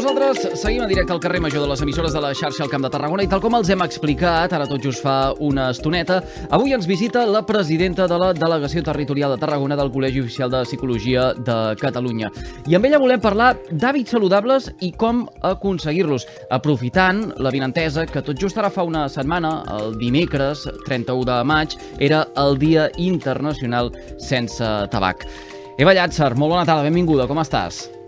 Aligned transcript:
Nosaltres 0.00 0.56
seguim 0.56 0.80
en 0.80 0.88
directe 0.88 1.12
al 1.12 1.20
carrer 1.20 1.42
Major 1.44 1.60
de 1.60 1.66
les 1.68 1.80
emissores 1.84 2.14
de 2.16 2.20
la 2.24 2.30
xarxa 2.32 2.62
al 2.64 2.70
Camp 2.72 2.86
de 2.86 2.88
Tarragona 2.88 3.24
i 3.26 3.28
tal 3.28 3.42
com 3.44 3.52
els 3.58 3.68
hem 3.68 3.82
explicat, 3.84 4.54
ara 4.56 4.64
tot 4.64 4.80
just 4.80 5.04
fa 5.04 5.34
una 5.44 5.66
estoneta, 5.74 6.22
avui 6.48 6.72
ens 6.72 6.88
visita 6.88 7.26
la 7.28 7.42
presidenta 7.44 8.06
de 8.08 8.16
la 8.16 8.30
Delegació 8.32 8.80
Territorial 8.86 9.34
de 9.34 9.42
Tarragona 9.42 9.76
del 9.76 9.92
Col·legi 9.92 10.22
Oficial 10.24 10.48
de 10.54 10.62
Psicologia 10.64 11.34
de 11.36 11.58
Catalunya. 11.82 12.32
I 12.64 12.78
amb 12.78 12.88
ella 12.88 13.02
volem 13.02 13.20
parlar 13.20 13.50
d'hàbits 13.68 14.16
saludables 14.16 14.70
i 14.80 14.94
com 14.96 15.26
aconseguir-los, 15.52 16.24
aprofitant 16.48 17.26
la 17.36 17.52
vinentesa 17.52 18.08
que 18.08 18.24
tot 18.24 18.40
just 18.40 18.56
ara 18.56 18.72
fa 18.72 18.88
una 18.88 19.04
setmana, 19.12 19.52
el 19.82 19.98
dimecres 20.00 20.64
31 20.88 21.28
de 21.28 21.40
maig, 21.44 21.76
era 22.00 22.24
el 22.40 22.56
Dia 22.56 22.88
Internacional 22.96 23.92
Sense 24.16 24.64
Tabac. 24.88 25.28
Eva 25.76 25.92
Llàtzer, 25.92 26.32
molt 26.40 26.56
bona 26.56 26.64
tarda, 26.64 26.88
benvinguda, 26.88 27.28
com 27.28 27.44
estàs? 27.44 27.99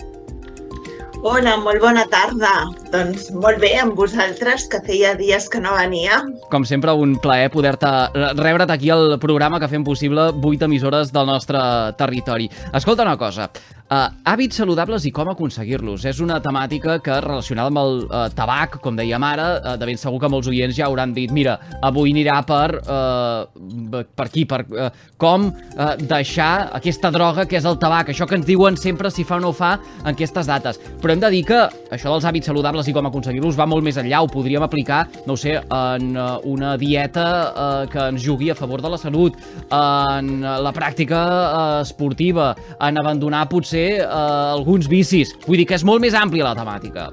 Hola, 1.23 1.52
molt 1.62 1.79
bona 1.79 2.02
tarda. 2.11 2.50
Doncs 2.91 3.29
molt 3.38 3.60
bé, 3.62 3.69
amb 3.78 3.95
vosaltres, 3.95 4.65
que 4.66 4.80
feia 4.83 5.12
dies 5.15 5.45
que 5.46 5.60
no 5.62 5.70
venia. 5.77 6.16
Com 6.51 6.65
sempre, 6.66 6.91
un 6.98 7.12
plaer 7.23 7.46
poder-te 7.55 7.92
rebre't 8.41 8.73
aquí 8.74 8.91
al 8.91 9.15
programa 9.23 9.60
que 9.62 9.69
fem 9.70 9.84
possible 9.87 10.32
8 10.34 10.66
emissores 10.66 11.12
del 11.15 11.30
nostre 11.30 11.60
territori. 11.95 12.51
Escolta 12.74 13.06
una 13.06 13.15
cosa, 13.20 13.46
Uh, 13.92 14.06
hàbits 14.24 14.56
saludables 14.56 15.05
i 15.05 15.10
com 15.12 15.28
aconseguir-los. 15.28 16.06
És 16.09 16.20
una 16.24 16.38
temàtica 16.41 16.95
que 17.05 17.12
relacionada 17.20 17.69
amb 17.69 17.80
el 17.82 17.98
uh, 18.06 18.20
tabac, 18.32 18.78
com 18.80 18.96
dèiem 18.96 19.24
ara, 19.27 19.48
uh, 19.59 19.74
de 19.77 19.88
ben 19.91 19.98
segur 20.01 20.16
que 20.23 20.30
molts 20.32 20.48
oients 20.48 20.78
ja 20.78 20.87
hauran 20.87 21.12
dit 21.12 21.28
mira, 21.34 21.59
avui 21.84 22.15
anirà 22.15 22.38
per, 22.48 22.78
uh, 22.80 24.01
per 24.16 24.24
aquí, 24.24 24.46
per 24.48 24.62
uh, 24.65 24.87
com 25.20 25.51
uh, 25.51 25.91
deixar 26.09 26.70
aquesta 26.78 27.10
droga 27.12 27.45
que 27.51 27.59
és 27.59 27.66
el 27.68 27.77
tabac, 27.82 28.15
això 28.15 28.24
que 28.30 28.38
ens 28.38 28.48
diuen 28.48 28.78
sempre 28.80 29.10
si 29.12 29.27
fa 29.28 29.37
o 29.37 29.42
no 29.45 29.51
fa 29.52 29.74
en 29.98 30.15
aquestes 30.15 30.48
dates. 30.48 30.80
Però 31.02 31.12
hem 31.12 31.20
de 31.27 31.32
dir 31.37 31.43
que 31.51 31.60
això 31.93 32.15
dels 32.15 32.24
hàbits 32.30 32.48
saludables 32.48 32.88
i 32.88 32.96
com 32.96 33.10
aconseguir-los 33.10 33.60
va 33.60 33.68
molt 33.68 33.84
més 33.84 34.01
enllà, 34.01 34.23
ho 34.24 34.32
podríem 34.32 34.65
aplicar, 34.65 35.02
no 35.29 35.37
sé, 35.37 35.59
en 35.60 36.16
uh, 36.16 36.38
una 36.48 36.79
dieta 36.80 37.29
uh, 37.29 37.68
que 37.93 38.09
ens 38.15 38.24
jugui 38.24 38.48
a 38.48 38.57
favor 38.57 38.80
de 38.80 38.96
la 38.96 39.02
salut, 39.04 39.37
en 39.68 40.32
la 40.40 40.73
pràctica 40.73 41.23
uh, 41.29 41.68
esportiva, 41.85 42.54
en 42.80 43.04
abandonar 43.04 43.45
potser 43.52 43.82
eh, 43.83 44.07
alguns 44.07 44.88
vicis. 44.91 45.35
Vull 45.47 45.63
dir 45.63 45.69
que 45.69 45.79
és 45.79 45.85
molt 45.87 46.02
més 46.05 46.16
àmplia 46.19 46.49
la 46.49 46.57
temàtica. 46.59 47.11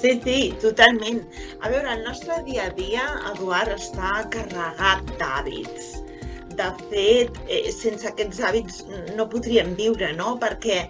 Sí, 0.00 0.14
sí, 0.24 0.38
totalment. 0.62 1.20
A 1.60 1.68
veure, 1.68 1.90
el 1.92 2.06
nostre 2.06 2.38
dia 2.46 2.70
a 2.70 2.74
dia, 2.76 3.04
Eduard, 3.34 3.74
està 3.76 4.22
carregat 4.32 5.10
d'hàbits. 5.20 5.90
De 6.56 6.68
fet, 6.88 7.36
eh, 7.48 7.66
sense 7.74 8.08
aquests 8.08 8.40
hàbits 8.40 8.80
no 9.18 9.28
podríem 9.28 9.74
viure, 9.76 10.12
no? 10.16 10.38
Perquè 10.40 10.86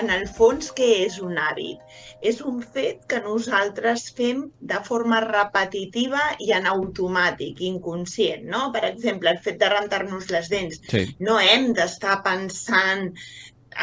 en 0.00 0.10
el 0.14 0.26
fons, 0.38 0.70
què 0.76 0.88
és 1.04 1.18
un 1.24 1.38
hàbit? 1.40 1.96
És 2.30 2.40
un 2.50 2.60
fet 2.76 3.04
que 3.10 3.20
nosaltres 3.24 4.08
fem 4.18 4.44
de 4.72 4.78
forma 4.88 5.20
repetitiva 5.24 6.22
i 6.44 6.52
en 6.56 6.68
automàtic, 6.70 7.62
inconscient, 7.70 8.46
no? 8.52 8.68
Per 8.74 8.84
exemple, 8.90 9.34
el 9.34 9.42
fet 9.44 9.58
de 9.62 9.72
rentar-nos 9.74 10.30
les 10.34 10.50
dents. 10.52 10.80
Sí. 10.92 11.04
No 11.20 11.38
hem 11.42 11.72
d'estar 11.78 12.20
pensant 12.26 13.10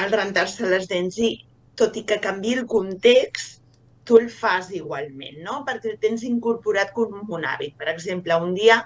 al 0.04 0.16
rentar-se 0.16 0.72
les 0.72 0.90
dents 0.92 1.20
i, 1.20 1.36
tot 1.80 1.96
i 2.00 2.06
que 2.08 2.22
canvi 2.24 2.58
el 2.60 2.66
context, 2.72 3.62
tu 4.06 4.20
el 4.22 4.28
fas 4.30 4.70
igualment, 4.78 5.40
no? 5.44 5.64
Perquè 5.68 5.96
el 5.96 6.02
tens 6.02 6.24
incorporat 6.28 6.92
com 6.96 7.24
un 7.26 7.48
hàbit. 7.50 7.74
Per 7.80 7.90
exemple, 7.92 8.38
un 8.38 8.54
dia 8.58 8.84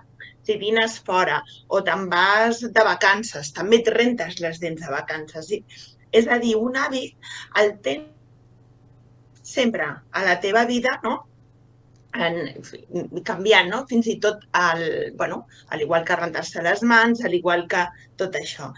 si 0.49 0.57
dines 0.57 0.97
fora 1.05 1.37
o 1.67 1.81
te'n 1.85 2.07
vas 2.09 2.61
de 2.75 2.83
vacances, 2.87 3.51
també 3.53 3.81
et 3.81 3.89
rentes 3.93 4.39
les 4.43 4.59
dents 4.63 4.81
de 4.81 4.91
vacances. 4.93 5.51
És 6.11 6.27
a 6.27 6.39
dir, 6.41 6.55
un 6.57 6.77
hàbit 6.79 7.33
el 7.61 7.75
tens 7.85 8.15
sempre 9.49 9.87
a 10.11 10.23
la 10.25 10.39
teva 10.39 10.65
vida, 10.69 10.99
no? 11.03 11.15
En, 12.13 12.37
canviant, 13.25 13.69
no? 13.69 13.83
Fins 13.89 14.07
i 14.09 14.15
tot, 14.21 14.45
el, 14.57 15.13
bueno, 15.17 15.43
al 15.69 15.83
igual 15.85 16.05
que 16.05 16.17
rentar-se 16.17 16.63
les 16.65 16.81
mans, 16.83 17.23
al 17.25 17.35
igual 17.37 17.67
que 17.69 17.83
tot 18.17 18.37
això. 18.37 18.71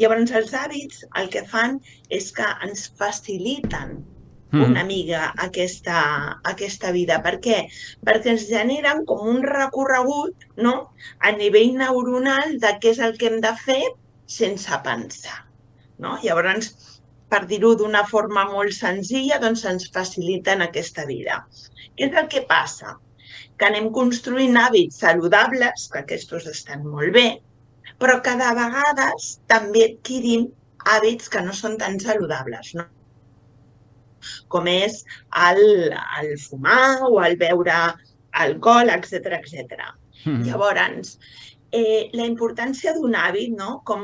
Llavors, 0.00 0.32
els 0.40 0.54
hàbits 0.56 1.04
el 1.20 1.28
que 1.32 1.44
fan 1.48 1.80
és 2.20 2.30
que 2.36 2.48
ens 2.64 2.86
faciliten 3.00 3.98
mm. 4.50 4.62
una 4.70 4.84
mica 4.88 5.32
aquesta, 5.48 5.98
aquesta 6.52 6.92
vida. 6.96 7.20
Per 7.24 7.36
què? 7.44 7.58
Perquè 8.04 8.34
ens 8.36 8.48
generen 8.52 9.04
com 9.08 9.26
un 9.34 9.42
recorregut 9.44 10.48
no? 10.56 10.78
a 11.20 11.34
nivell 11.36 11.76
neuronal 11.82 12.56
de 12.62 12.76
què 12.80 12.96
és 12.96 13.04
el 13.04 13.20
que 13.20 13.32
hem 13.32 13.42
de 13.44 13.52
fer 13.64 13.82
sense 14.38 14.80
pensar. 14.84 15.47
No? 16.04 16.16
Llavors, 16.22 16.70
per 17.28 17.44
dir-ho 17.50 17.74
d'una 17.76 18.04
forma 18.08 18.44
molt 18.52 18.74
senzilla, 18.76 19.40
doncs 19.42 19.64
ens 19.68 19.88
faciliten 19.94 20.64
aquesta 20.64 21.04
vida. 21.08 21.42
Què 21.96 22.08
és 22.08 22.18
el 22.22 22.28
que 22.32 22.44
passa? 22.50 22.96
Que 23.58 23.68
anem 23.68 23.90
construint 23.94 24.56
hàbits 24.56 25.00
saludables, 25.04 25.88
que 25.92 26.04
aquests 26.04 26.46
estan 26.52 26.86
molt 26.86 27.12
bé, 27.16 27.26
però 27.98 28.20
que 28.22 28.36
de 28.38 28.52
vegades 28.60 29.32
també 29.50 29.84
adquirim 29.88 30.46
hàbits 30.94 31.28
que 31.32 31.42
no 31.44 31.56
són 31.56 31.76
tan 31.82 31.98
saludables, 32.00 32.74
no? 32.78 32.86
com 34.52 34.66
és 34.70 35.02
el, 35.48 35.60
el 36.20 36.30
fumar 36.42 37.04
o 37.06 37.20
el 37.22 37.36
beure 37.38 37.76
alcohol, 38.44 38.90
etc 38.90 39.36
etc. 39.38 39.92
Mm 40.24 40.32
-hmm. 40.32 40.46
Llavors, 40.46 41.18
eh, 41.72 42.10
la 42.12 42.26
importància 42.26 42.94
d'un 42.94 43.14
hàbit, 43.14 43.54
no? 43.56 43.82
com, 43.84 44.02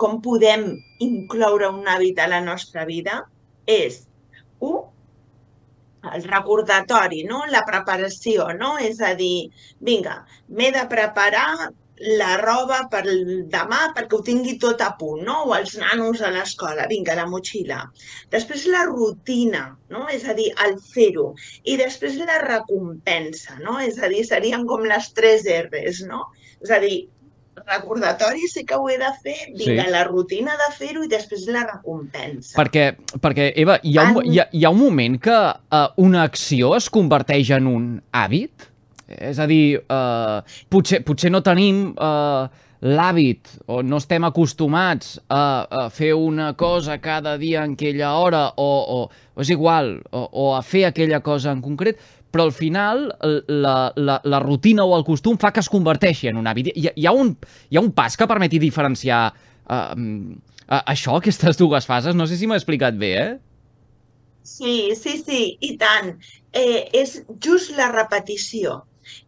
com 0.00 0.20
podem 0.24 0.68
incloure 1.04 1.70
un 1.72 1.88
hàbit 1.88 2.20
a 2.20 2.28
la 2.32 2.42
nostra 2.44 2.84
vida 2.88 3.22
és, 3.66 4.02
un, 4.60 4.84
el 6.14 6.28
recordatori, 6.30 7.24
no? 7.28 7.42
la 7.50 7.64
preparació, 7.66 8.52
no? 8.60 8.76
és 8.78 9.00
a 9.02 9.14
dir, 9.18 9.48
vinga, 9.88 10.20
m'he 10.48 10.70
de 10.74 10.84
preparar 10.90 11.48
la 12.20 12.36
roba 12.36 12.82
per 12.92 13.02
demà 13.52 13.78
perquè 13.96 14.18
ho 14.18 14.24
tingui 14.24 14.56
tot 14.60 14.82
a 14.84 14.90
punt, 15.00 15.22
no? 15.24 15.38
o 15.48 15.54
els 15.56 15.76
nanos 15.80 16.20
a 16.20 16.30
l'escola, 16.34 16.86
vinga, 16.90 17.16
la 17.16 17.26
motxilla. 17.30 17.80
Després 18.32 18.66
la 18.72 18.84
rutina, 18.90 19.64
no? 19.92 20.04
és 20.12 20.26
a 20.28 20.36
dir, 20.36 20.50
el 20.66 20.76
fer-ho. 20.92 21.30
I 21.64 21.78
després 21.80 22.20
la 22.20 22.38
recompensa, 22.44 23.56
no? 23.64 23.78
és 23.80 23.98
a 23.98 24.12
dir, 24.12 24.24
serien 24.28 24.66
com 24.68 24.84
les 24.84 25.12
tres 25.16 25.48
R's, 25.56 26.04
no? 26.06 26.26
És 26.60 26.72
a 26.72 26.80
dir, 26.82 27.06
recordatori 27.64 28.48
sí 28.48 28.64
que 28.66 28.76
ho 28.76 28.88
he 28.90 28.98
de 29.00 29.10
fer, 29.22 29.52
vinga, 29.54 29.86
sí. 29.86 29.92
la 29.92 30.04
rutina 30.04 30.56
de 30.60 30.68
fer-ho 30.76 31.04
i 31.04 31.10
després 31.10 31.46
la 31.52 31.64
recompensa. 31.66 32.54
Perquè, 32.58 32.86
perquè 33.22 33.50
Eva, 33.56 33.78
hi 33.82 33.96
ha, 33.98 34.10
un, 34.12 34.20
hi, 34.26 34.40
ha, 34.42 34.48
hi 34.52 34.66
ha 34.66 34.72
un 34.74 34.82
moment 34.82 35.18
que 35.22 35.38
uh, 35.38 35.86
una 36.02 36.26
acció 36.28 36.74
es 36.76 36.90
converteix 36.92 37.54
en 37.56 37.70
un 37.70 37.88
hàbit? 38.12 38.68
És 39.06 39.38
a 39.38 39.46
dir, 39.46 39.78
uh, 39.86 40.42
potser, 40.72 41.00
potser 41.06 41.30
no 41.30 41.40
tenim 41.46 41.92
uh, 41.94 42.48
l'hàbit 42.82 43.48
o 43.72 43.80
no 43.86 44.00
estem 44.02 44.26
acostumats 44.26 45.16
a, 45.32 45.64
a 45.64 45.84
fer 45.90 46.12
una 46.14 46.52
cosa 46.58 46.98
cada 47.00 47.36
dia 47.38 47.64
en 47.64 47.72
aquella 47.72 48.12
hora 48.18 48.42
o, 48.56 48.66
o, 48.66 48.98
o 49.34 49.40
és 49.40 49.50
igual, 49.54 49.96
o, 50.10 50.26
o 50.32 50.46
a 50.56 50.62
fer 50.62 50.86
aquella 50.88 51.22
cosa 51.24 51.54
en 51.54 51.62
concret, 51.64 52.00
però 52.36 52.44
al 52.44 52.52
final 52.52 53.06
la, 53.48 53.92
la, 53.96 54.20
la 54.22 54.38
rutina 54.42 54.84
o 54.84 54.92
el 54.98 55.04
costum 55.06 55.38
fa 55.40 55.54
que 55.56 55.62
es 55.64 55.70
converteixi 55.72 56.28
en 56.28 56.36
un 56.36 56.50
hàbit. 56.50 56.68
Hi, 56.76 56.90
hi, 56.92 57.06
ha, 57.08 57.14
un, 57.16 57.32
hi 57.72 57.78
ha 57.78 57.82
un 57.84 57.94
pas 57.96 58.12
que 58.20 58.28
permeti 58.28 58.60
diferenciar 58.60 59.20
uh, 59.32 59.78
uh, 59.96 60.82
això, 60.82 61.16
aquestes 61.16 61.56
dues 61.56 61.88
fases? 61.88 62.18
No 62.18 62.26
sé 62.28 62.36
si 62.36 62.50
m'he 62.50 62.58
explicat 62.60 62.98
bé, 63.00 63.12
eh? 63.22 63.30
Sí, 64.44 64.92
sí, 65.00 65.16
sí, 65.24 65.40
i 65.64 65.72
tant. 65.80 66.12
Eh, 66.52 66.84
és 67.00 67.16
just 67.40 67.72
la 67.78 67.88
repetició. 67.94 68.82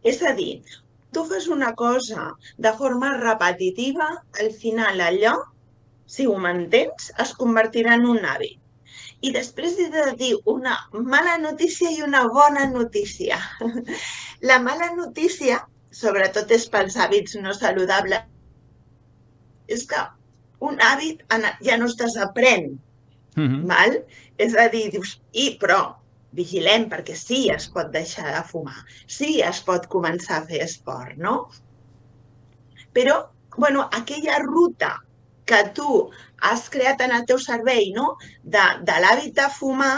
És 0.05 0.21
a 0.21 0.35
dir, 0.37 0.61
tu 1.09 1.25
fas 1.25 1.49
una 1.49 1.73
cosa 1.73 2.29
de 2.61 2.75
forma 2.77 3.15
repetitiva, 3.17 4.11
al 4.37 4.53
final 4.53 5.01
allò, 5.01 5.33
si 6.05 6.29
ho 6.29 6.37
mantens, 6.37 7.09
es 7.25 7.33
convertirà 7.41 7.97
en 7.97 8.05
un 8.13 8.21
hàbit. 8.21 8.58
I 9.21 9.31
després 9.35 9.75
he 9.79 9.89
de 9.91 10.05
dir 10.19 10.31
una 10.47 10.75
mala 10.93 11.37
notícia 11.37 11.91
i 11.91 12.01
una 12.05 12.23
bona 12.31 12.65
notícia. 12.71 13.39
La 14.49 14.59
mala 14.63 14.93
notícia, 14.95 15.59
sobretot 15.91 16.51
és 16.55 16.67
pels 16.71 16.95
hàbits 16.95 17.35
no 17.43 17.53
saludables, 17.57 18.23
és 19.67 19.83
que 19.89 20.05
un 20.65 20.79
hàbit 20.83 21.25
ja 21.65 21.77
no 21.77 21.89
es 21.91 21.97
desaprèn. 21.99 22.77
Mm 23.35 23.47
-hmm. 23.47 23.67
val? 23.67 24.03
És 24.37 24.55
a 24.55 24.67
dir, 24.69 24.89
dius, 24.91 25.19
i 25.31 25.57
però 25.61 25.95
vigilem 26.31 26.89
perquè 26.89 27.15
sí 27.15 27.49
es 27.49 27.67
pot 27.73 27.91
deixar 27.91 28.31
de 28.35 28.43
fumar, 28.47 28.85
sí 29.07 29.41
es 29.41 29.61
pot 29.61 29.87
començar 29.87 30.37
a 30.37 30.45
fer 30.45 30.63
esport, 30.63 31.17
no? 31.17 31.49
Però, 32.93 33.29
bueno, 33.57 33.89
aquella 33.91 34.39
ruta 34.39 35.03
que 35.49 35.59
tu 35.77 35.99
has 36.49 36.69
creat 36.73 37.01
en 37.05 37.13
el 37.17 37.25
teu 37.29 37.39
cervell 37.41 37.91
no? 37.95 38.13
de, 38.43 38.65
de 38.87 38.97
l'hàbit 39.03 39.35
de 39.39 39.47
fumar, 39.55 39.95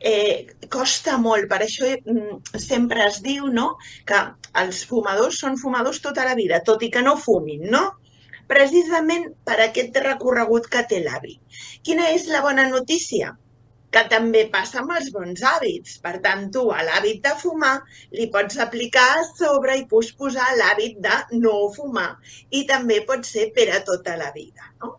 eh, 0.00 0.46
costa 0.70 1.16
molt. 1.18 1.48
Per 1.50 1.60
això 1.64 1.90
mm, 1.96 2.58
sempre 2.60 3.06
es 3.08 3.20
diu 3.24 3.46
no? 3.58 3.74
que 4.08 4.20
els 4.62 4.82
fumadors 4.90 5.40
són 5.44 5.60
fumadors 5.60 6.02
tota 6.04 6.26
la 6.28 6.34
vida, 6.38 6.62
tot 6.66 6.82
i 6.82 6.90
que 6.94 7.02
no 7.02 7.16
fumin, 7.20 7.68
no? 7.70 7.84
Precisament 8.50 9.30
per 9.48 9.56
aquest 9.64 9.96
recorregut 10.04 10.68
que 10.72 10.84
té 10.90 11.00
l'hàbit. 11.00 11.40
Quina 11.86 12.10
és 12.12 12.28
la 12.28 12.42
bona 12.44 12.66
notícia? 12.68 13.32
Que 13.94 14.02
també 14.10 14.42
passa 14.54 14.80
amb 14.80 14.94
els 14.96 15.10
bons 15.14 15.42
hàbits. 15.50 15.98
Per 16.04 16.14
tant, 16.24 16.48
tu 16.54 16.64
a 16.74 16.80
l'hàbit 16.86 17.20
de 17.26 17.34
fumar 17.42 17.74
li 18.18 18.26
pots 18.34 18.58
aplicar 18.64 19.06
a 19.18 19.26
sobre 19.28 19.76
i 19.80 19.86
pots 19.92 20.10
posar 20.18 20.48
l'hàbit 20.58 20.98
de 21.04 21.20
no 21.44 21.54
fumar. 21.76 22.10
I 22.50 22.64
també 22.70 23.00
pot 23.10 23.28
ser 23.28 23.50
per 23.58 23.68
a 23.76 23.84
tota 23.86 24.16
la 24.20 24.32
vida. 24.34 24.72
No? 24.82 24.96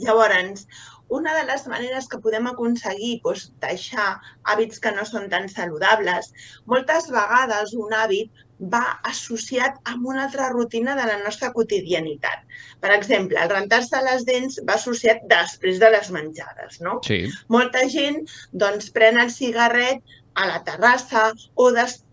Llavors, 0.00 0.64
una 1.12 1.34
de 1.36 1.42
les 1.44 1.66
maneres 1.68 2.06
que 2.08 2.20
podem 2.24 2.46
aconseguir 2.48 3.18
doncs, 3.24 3.50
deixar 3.60 4.08
hàbits 4.48 4.80
que 4.80 4.92
no 4.96 5.04
són 5.08 5.28
tan 5.34 5.50
saludables, 5.52 6.30
moltes 6.72 7.10
vegades 7.12 7.74
un 7.84 7.92
hàbit 7.98 8.46
va 8.70 8.82
associat 9.08 9.78
amb 9.90 10.06
una 10.06 10.24
altra 10.26 10.48
rutina 10.52 10.94
de 10.94 11.06
la 11.08 11.18
nostra 11.24 11.50
quotidianitat. 11.52 12.44
Per 12.80 12.90
exemple, 12.94 13.38
el 13.42 13.50
rentar-se 13.50 14.02
les 14.06 14.24
dents 14.28 14.60
va 14.68 14.76
associat 14.78 15.24
després 15.30 15.80
de 15.82 15.90
les 15.90 16.10
menjades, 16.14 16.80
no? 16.80 17.00
Sí. 17.06 17.24
Molta 17.48 17.86
gent, 17.90 18.22
doncs, 18.52 18.90
pren 18.94 19.18
el 19.18 19.32
cigarret 19.34 20.02
a 20.34 20.46
la 20.48 20.60
terrassa 20.66 21.32
o 21.54 21.70
després 21.74 22.06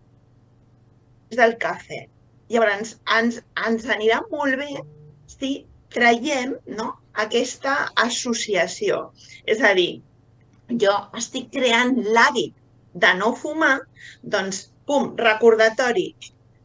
del 1.38 1.54
cafè. 1.62 2.06
Llavors, 2.50 2.96
ens, 3.16 3.38
ens 3.66 3.86
anirà 3.86 4.18
molt 4.32 4.58
bé 4.58 4.82
si 5.30 5.52
traiem 5.94 6.56
no, 6.66 6.88
aquesta 7.14 7.76
associació. 8.02 9.12
És 9.46 9.62
a 9.62 9.70
dir, 9.78 10.02
jo 10.82 10.96
estic 11.18 11.50
creant 11.54 11.94
l'hàbit 12.10 12.54
de 13.04 13.14
no 13.18 13.30
fumar, 13.38 13.76
doncs, 14.34 14.64
pum, 14.86 15.12
recordatori, 15.18 16.08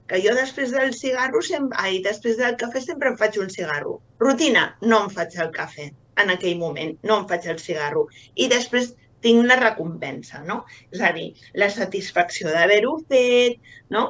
que 0.10 0.20
jo 0.22 0.34
després 0.38 0.74
del 0.74 0.94
cigarro, 0.94 1.42
sempre, 1.46 1.78
ai, 1.82 2.02
després 2.06 2.38
del 2.38 2.58
cafè 2.60 2.82
sempre 2.84 3.12
em 3.12 3.18
faig 3.18 3.40
un 3.42 3.50
cigarro. 3.54 4.00
Rutina, 4.22 4.68
no 4.82 5.06
em 5.06 5.10
faig 5.14 5.38
el 5.42 5.50
cafè 5.56 5.90
en 6.22 6.32
aquell 6.34 6.60
moment, 6.60 6.94
no 7.04 7.22
em 7.22 7.26
faig 7.32 7.48
el 7.52 7.60
cigarro. 7.60 8.06
I 8.36 8.48
després 8.52 8.94
tinc 9.26 9.48
la 9.50 9.58
recompensa, 9.62 10.44
no? 10.46 10.62
És 10.94 11.02
a 11.02 11.12
dir, 11.16 11.32
la 11.58 11.72
satisfacció 11.74 12.54
d'haver-ho 12.54 13.00
fet, 13.10 13.58
no? 13.90 14.06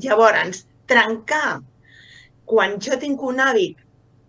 Llavors, 0.00 0.64
trencar 0.88 1.60
quan 2.50 2.78
jo 2.82 2.96
tinc 2.98 3.22
un 3.22 3.42
hàbit, 3.44 3.76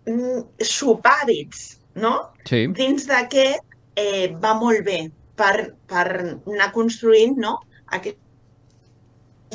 mm, 0.06 0.66
supàdits, 0.76 1.64
no? 2.04 2.14
Sí. 2.48 2.66
Dins 2.76 3.08
d'aquest 3.08 3.72
eh, 3.96 4.28
va 4.44 4.54
molt 4.60 4.84
bé 4.84 5.00
per, 5.36 5.72
per 5.88 6.06
anar 6.12 6.70
construint 6.74 7.38
no? 7.40 7.58
aquest 7.96 8.18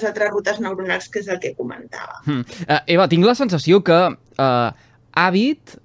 altres 0.05 0.31
rutes 0.33 0.59
neuronals, 0.63 1.09
que 1.09 1.21
és 1.23 1.27
el 1.31 1.39
que 1.43 1.53
comentava. 1.57 2.21
Hmm. 2.25 2.45
Uh, 2.67 2.79
Eva, 2.97 3.07
tinc 3.11 3.25
la 3.25 3.35
sensació 3.37 3.81
que 3.85 3.99
uh, 4.13 4.87
hàbit 5.17 5.77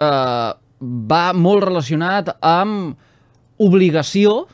uh, 0.00 0.52
va 0.80 1.24
molt 1.36 1.66
relacionat 1.68 2.32
amb 2.40 2.96
obligació 3.60 4.46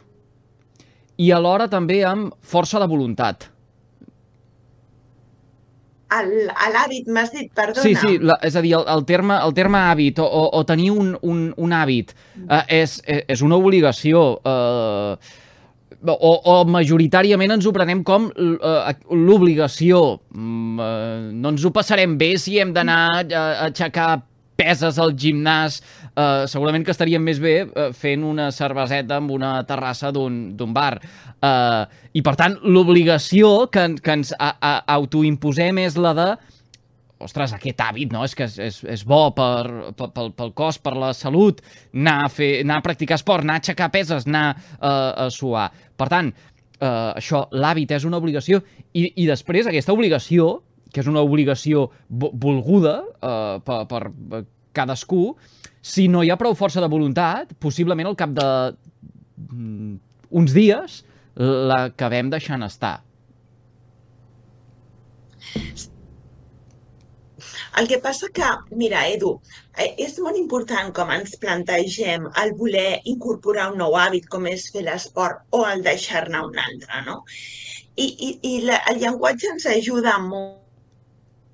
i 1.22 1.30
alhora 1.32 1.68
també 1.72 2.02
amb 2.04 2.34
força 2.42 2.82
de 2.82 2.88
voluntat. 2.90 3.52
L'hàbit, 6.06 7.08
m'has 7.10 7.32
dit, 7.34 7.48
perdona. 7.54 7.82
Sí, 7.82 7.96
sí, 7.98 8.18
la, 8.22 8.36
és 8.46 8.54
a 8.56 8.62
dir, 8.62 8.76
el, 8.78 8.84
el, 8.92 9.02
terme, 9.08 9.40
el 9.42 9.54
terme 9.56 9.80
hàbit 9.90 10.20
o, 10.22 10.26
o, 10.26 10.44
o 10.54 10.62
tenir 10.68 10.92
un, 10.94 11.16
un, 11.26 11.48
un 11.58 11.74
hàbit 11.74 12.14
uh, 12.46 12.62
és, 12.70 13.00
és 13.06 13.42
una 13.42 13.58
obligació 13.58 14.22
uh, 14.38 15.34
o, 16.06 16.32
o 16.38 16.56
majoritàriament 16.70 17.56
ens 17.56 17.66
ho 17.66 17.72
prenem 17.74 18.02
com 18.06 18.28
uh, 18.30 18.94
l'obligació. 19.10 20.20
Mm, 20.34 20.78
uh, 20.78 21.34
no 21.34 21.54
ens 21.54 21.66
ho 21.66 21.72
passarem 21.74 22.16
bé 22.20 22.34
si 22.40 22.58
hem 22.60 22.72
d'anar 22.76 23.02
a, 23.24 23.44
aixecar 23.68 24.10
peses 24.56 24.98
al 24.98 25.14
gimnàs, 25.20 25.80
eh, 26.16 26.46
segurament 26.48 26.84
que 26.84 26.94
estaríem 26.94 27.22
més 27.22 27.40
bé 27.42 27.56
eh, 27.66 27.90
fent 27.92 28.24
una 28.24 28.48
cerveseta 28.54 29.20
amb 29.20 29.34
una 29.36 29.58
terrassa 29.68 30.10
d'un 30.12 30.72
bar. 30.74 30.96
Eh, 30.96 31.82
I, 32.16 32.22
per 32.24 32.34
tant, 32.40 32.56
l'obligació 32.64 33.68
que, 33.72 33.88
que 34.00 34.16
ens 34.16 34.32
autoimposem 34.40 35.84
és 35.84 35.98
la 36.00 36.14
de 36.16 36.28
ostres, 37.26 37.54
aquest 37.56 37.82
hàbit, 37.82 38.14
no? 38.14 38.24
És 38.26 38.34
que 38.38 38.46
és, 38.48 38.58
és, 38.62 38.80
és 38.96 39.04
bo 39.06 39.26
per, 39.36 39.92
pel, 39.98 40.32
pel 40.36 40.52
cos, 40.56 40.80
per 40.82 40.94
la 40.96 41.12
salut, 41.16 41.62
anar 41.94 42.18
a, 42.24 42.30
fer, 42.32 42.52
anar 42.64 42.80
a 42.80 42.86
practicar 42.86 43.18
esport, 43.20 43.44
anar 43.44 43.58
a 43.58 43.64
aixecar 43.64 43.90
peses, 43.94 44.28
anar 44.30 44.46
eh, 44.56 45.26
a 45.26 45.28
suar. 45.34 45.68
Per 45.98 46.08
tant, 46.12 46.32
eh, 46.80 46.88
això, 46.88 47.46
l'hàbit 47.52 47.96
és 47.98 48.06
una 48.08 48.20
obligació 48.22 48.62
i, 48.92 49.10
i 49.10 49.28
després 49.28 49.68
aquesta 49.68 49.94
obligació 49.96 50.54
que 50.92 51.02
és 51.02 51.08
una 51.10 51.20
obligació 51.20 51.90
volguda 52.08 53.00
uh, 53.04 53.58
per, 53.66 53.82
per 53.90 54.44
cadascú, 54.76 55.34
si 55.84 56.06
no 56.08 56.22
hi 56.24 56.30
ha 56.32 56.38
prou 56.40 56.54
força 56.56 56.80
de 56.80 56.88
voluntat, 56.88 57.52
possiblement 57.60 58.08
al 58.08 58.16
cap 58.16 58.32
de 58.36 58.46
mm, 59.36 59.92
uns 60.40 60.54
dies 60.56 61.02
l'acabem 61.36 62.30
deixant 62.32 62.64
estar. 62.64 62.96
El 67.80 67.88
que 67.88 67.98
passa 68.04 68.28
que, 68.36 68.48
mira, 68.82 69.02
Edu, 69.12 69.34
eh, 69.76 69.90
és 70.06 70.16
molt 70.24 70.38
important 70.40 70.92
com 70.96 71.10
ens 71.12 71.34
plantegem 71.42 72.28
el 72.42 72.54
voler 72.60 73.00
incorporar 73.12 73.70
un 73.72 73.80
nou 73.82 73.96
hàbit 74.00 74.28
com 74.32 74.46
és 74.52 74.68
fer 74.72 74.84
l'esport 74.86 75.44
o 75.58 75.64
el 75.70 75.84
deixar-ne 75.84 76.40
un 76.48 76.60
altre, 76.62 77.02
no? 77.08 77.18
I, 77.96 78.06
i, 78.28 78.30
i 78.50 78.54
la, 78.68 78.80
el 78.92 79.02
llenguatge 79.02 79.52
ens 79.52 79.68
ajuda 79.72 80.16
molt 80.24 80.64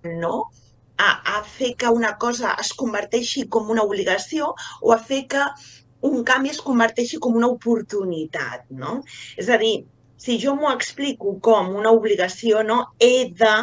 no? 0.04 0.50
A, 0.98 1.38
a 1.38 1.42
fer 1.42 1.74
que 1.78 1.90
una 1.90 2.16
cosa 2.19 2.54
es 2.60 2.72
converteixi 2.78 3.46
com 3.48 3.70
una 3.74 3.82
obligació 3.88 4.52
o 4.80 4.92
a 4.94 4.98
fer 4.98 5.24
que 5.34 5.44
un 6.08 6.22
canvi 6.26 6.50
es 6.50 6.60
converteixi 6.62 7.19
com 7.22 7.36
una 7.38 7.50
oportunitat, 7.50 8.66
no? 8.70 9.00
És 9.38 9.48
a 9.48 9.58
dir, 9.58 9.74
si 10.22 10.38
jo 10.38 10.54
m'ho 10.54 10.70
explico 10.70 11.34
com 11.46 11.72
una 11.80 11.92
obligació, 11.98 12.62
no? 12.66 12.78
He 13.02 13.30
de 13.42 13.54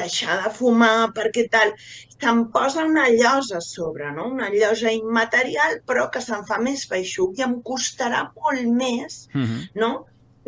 deixar 0.00 0.40
de 0.42 0.52
fumar 0.58 1.10
perquè 1.16 1.46
tal, 1.52 1.72
se'm 2.16 2.44
posa 2.54 2.84
una 2.88 3.06
llosa 3.14 3.60
a 3.60 3.64
sobre, 3.66 4.10
no? 4.16 4.26
Una 4.34 4.50
llosa 4.54 4.92
immaterial, 4.96 5.80
però 5.86 6.08
que 6.10 6.22
se'm 6.24 6.46
fa 6.50 6.58
més 6.66 6.86
feixuc 6.90 7.38
i 7.38 7.46
em 7.46 7.60
costarà 7.72 8.24
molt 8.34 8.66
més, 8.82 9.26
uh 9.34 9.44
-huh. 9.44 9.60
no? 9.82 9.92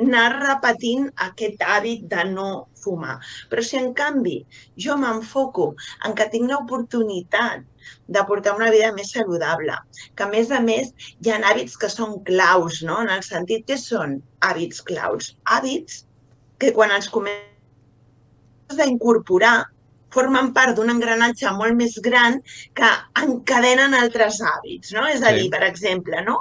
anar 0.02 0.28
repetint 0.40 1.10
aquest 1.24 1.62
hàbit 1.62 2.06
de 2.12 2.24
no 2.30 2.48
fumar. 2.82 3.18
Però 3.50 3.62
si 3.62 3.76
en 3.76 3.92
canvi 3.94 4.38
jo 4.84 4.96
m'enfoco 4.96 5.74
en 6.06 6.14
que 6.18 6.28
tinc 6.32 6.50
l'oportunitat 6.50 7.66
de 8.06 8.24
portar 8.28 8.56
una 8.58 8.70
vida 8.74 8.92
més 8.96 9.12
saludable, 9.16 9.76
que 10.16 10.26
a 10.26 10.30
més 10.32 10.50
a 10.50 10.60
més 10.64 10.92
hi 11.20 11.32
ha 11.32 11.40
hàbits 11.50 11.76
que 11.80 11.90
són 11.92 12.18
claus, 12.28 12.82
no? 12.86 13.00
en 13.02 13.12
el 13.16 13.22
sentit 13.26 13.66
que 13.68 13.78
són 13.80 14.20
hàbits 14.40 14.82
claus. 14.88 15.34
Hàbits 15.44 16.04
que 16.62 16.72
quan 16.76 16.94
ens 16.94 17.10
comences 17.10 18.78
a 18.78 18.88
incorporar 18.88 19.56
formen 20.12 20.50
part 20.56 20.76
d'un 20.76 20.92
engranatge 20.92 21.50
molt 21.56 21.76
més 21.78 21.96
gran 22.04 22.38
que 22.78 22.88
encadenen 23.22 23.96
altres 23.98 24.40
hàbits, 24.44 24.92
no? 24.96 25.06
És 25.08 25.24
a 25.24 25.32
dir, 25.36 25.48
per 25.52 25.62
exemple, 25.66 26.20
no? 26.26 26.38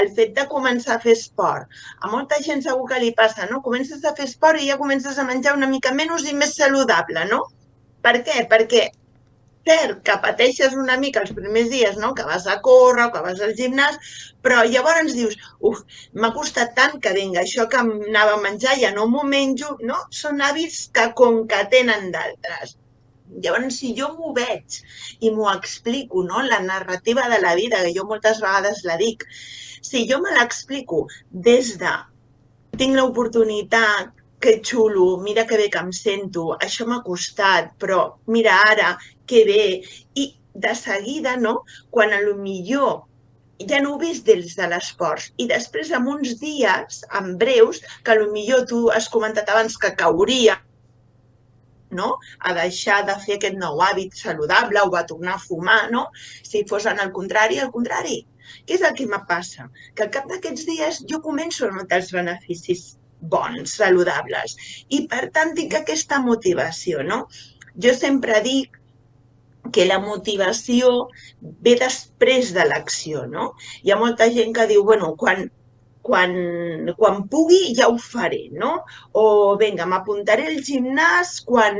El 0.00 0.10
fet 0.16 0.32
de 0.38 0.46
començar 0.50 0.96
a 0.96 1.02
fer 1.04 1.14
esport. 1.18 1.68
A 2.00 2.10
molta 2.12 2.40
gent 2.46 2.64
segur 2.66 2.88
que 2.90 3.00
li 3.02 3.12
passa, 3.16 3.48
no? 3.50 3.60
Comences 3.66 4.04
a 4.04 4.14
fer 4.16 4.28
esport 4.30 4.60
i 4.60 4.70
ja 4.70 4.78
comences 4.80 5.18
a 5.18 5.26
menjar 5.28 5.56
una 5.58 5.68
mica 5.70 5.92
menys 5.96 6.28
i 6.30 6.36
més 6.36 6.56
saludable, 6.56 7.26
no? 7.30 7.44
Per 8.00 8.16
què? 8.24 8.46
Perquè 8.48 8.88
cert 9.68 10.02
que 10.06 10.16
pateixes 10.24 10.74
una 10.82 10.96
mica 11.00 11.20
els 11.22 11.32
primers 11.36 11.70
dies, 11.72 11.96
no? 12.02 12.12
que 12.14 12.26
vas 12.28 12.46
a 12.46 12.58
córrer 12.64 13.06
o 13.06 13.12
que 13.14 13.22
vas 13.24 13.40
al 13.44 13.54
gimnàs, 13.58 13.98
però 14.44 14.64
llavors 14.66 15.14
dius, 15.16 15.36
uf, 15.70 15.82
m'ha 16.14 16.32
costat 16.36 16.74
tant 16.76 16.98
que 17.04 17.14
vinga, 17.16 17.42
això 17.42 17.68
que 17.70 17.80
anava 17.82 18.36
a 18.36 18.42
menjar 18.44 18.76
ja 18.80 18.92
no 18.96 19.06
m'ho 19.10 19.24
menjo, 19.28 19.76
no? 19.86 19.98
Són 20.22 20.40
hàbits 20.44 20.86
que 20.96 21.10
concatenen 21.22 22.10
d'altres. 22.14 22.76
Llavors, 23.30 23.76
si 23.78 23.92
jo 23.94 24.10
m'ho 24.16 24.32
veig 24.34 24.80
i 25.20 25.30
m'ho 25.30 25.50
explico, 25.52 26.24
no? 26.26 26.42
la 26.42 26.60
narrativa 26.64 27.28
de 27.30 27.40
la 27.40 27.54
vida, 27.54 27.82
que 27.84 27.94
jo 27.96 28.06
moltes 28.08 28.40
vegades 28.42 28.82
la 28.88 28.96
dic, 28.98 29.26
si 29.82 30.06
jo 30.10 30.18
me 30.24 30.32
l'explico 30.34 31.04
des 31.30 31.76
de 31.78 31.92
tinc 32.80 32.96
l'oportunitat, 32.96 34.10
que 34.40 34.60
xulo, 34.64 35.18
mira 35.20 35.46
que 35.46 35.58
bé 35.60 35.68
que 35.70 35.80
em 35.84 35.92
sento, 35.92 36.46
això 36.66 36.86
m'ha 36.88 37.02
costat, 37.04 37.74
però 37.82 38.00
mira 38.26 38.56
ara, 38.72 38.94
que 39.28 39.44
bé. 39.44 39.64
I 40.16 40.24
de 40.54 40.74
seguida, 40.74 41.36
no? 41.36 41.60
quan 41.90 42.12
a 42.12 42.20
lo 42.20 42.34
millor 42.36 43.04
ja 43.68 43.80
no 43.84 43.94
ho 43.94 43.98
vist 44.00 44.24
des 44.24 44.56
de 44.56 44.66
l'esforç. 44.72 45.30
I 45.36 45.46
després, 45.50 45.90
en 45.92 46.08
uns 46.08 46.38
dies, 46.40 47.02
en 47.20 47.36
breus, 47.38 47.82
que 48.04 48.14
a 48.14 48.18
lo 48.18 48.30
millor 48.32 48.64
tu 48.70 48.88
has 48.94 49.08
comentat 49.12 49.48
abans 49.52 49.76
que 49.76 49.92
cauria 49.96 50.56
no? 51.90 52.16
a 52.38 52.54
deixar 52.54 53.02
de 53.06 53.16
fer 53.24 53.36
aquest 53.36 53.58
nou 53.60 53.82
hàbit 53.84 54.14
saludable 54.16 54.82
o 54.86 54.94
a 54.96 55.04
tornar 55.06 55.36
a 55.36 55.42
fumar, 55.42 55.90
no? 55.90 56.06
si 56.46 56.64
fos 56.70 56.86
en 56.86 57.02
el 57.04 57.12
contrari, 57.12 57.58
al 57.58 57.72
contrari. 57.74 58.22
Què 58.66 58.78
és 58.78 58.86
el 58.86 58.96
que 58.96 59.06
me 59.06 59.20
passa? 59.28 59.68
Que 59.94 60.06
al 60.06 60.14
cap 60.14 60.30
d'aquests 60.30 60.64
dies 60.66 61.04
jo 61.10 61.20
començo 61.22 61.68
a 61.68 61.74
notar 61.74 62.00
els 62.00 62.14
beneficis 62.14 62.86
bons, 63.20 63.76
saludables, 63.76 64.56
i 64.88 65.04
per 65.10 65.28
tant 65.34 65.54
tinc 65.56 65.76
aquesta 65.78 66.20
motivació. 66.24 67.04
No? 67.06 67.24
Jo 67.80 67.94
sempre 67.96 68.40
dic 68.44 68.80
que 69.72 69.86
la 69.86 70.00
motivació 70.02 71.08
ve 71.40 71.76
després 71.78 72.52
de 72.56 72.66
l'acció, 72.66 73.26
no? 73.30 73.54
Hi 73.84 73.92
ha 73.92 73.98
molta 74.00 74.28
gent 74.32 74.54
que 74.56 74.66
diu, 74.70 74.82
bueno, 74.88 75.12
quan, 75.20 75.50
quan, 76.06 76.32
quan 76.98 77.20
pugui 77.32 77.74
ja 77.78 77.88
ho 77.90 77.98
faré, 78.00 78.42
no? 78.56 78.72
O 79.20 79.24
vinga, 79.60 79.86
m'apuntaré 79.90 80.48
al 80.50 80.62
gimnàs 80.66 81.36
quan, 81.46 81.76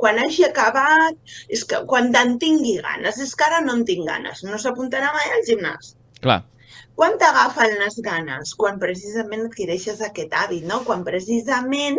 quan 0.00 0.20
hagi 0.20 0.48
acabat, 0.48 1.20
és 1.48 1.64
que 1.70 1.84
quan 1.90 2.10
en 2.20 2.36
tingui 2.42 2.80
ganes, 2.82 3.20
és 3.22 3.34
que 3.38 3.46
ara 3.46 3.62
no 3.64 3.78
en 3.78 3.86
tinc 3.88 4.08
ganes, 4.10 4.44
no 4.48 4.60
s'apuntarà 4.60 5.14
mai 5.14 5.30
al 5.36 5.46
gimnàs. 5.48 5.94
Clar. 6.20 6.42
Quan 6.94 7.16
t'agafen 7.18 7.74
les 7.80 7.96
ganes? 8.06 8.54
Quan 8.54 8.78
precisament 8.78 9.48
adquireixes 9.48 10.02
aquest 10.04 10.34
hàbit, 10.38 10.62
no? 10.68 10.82
Quan 10.86 11.02
precisament 11.06 11.98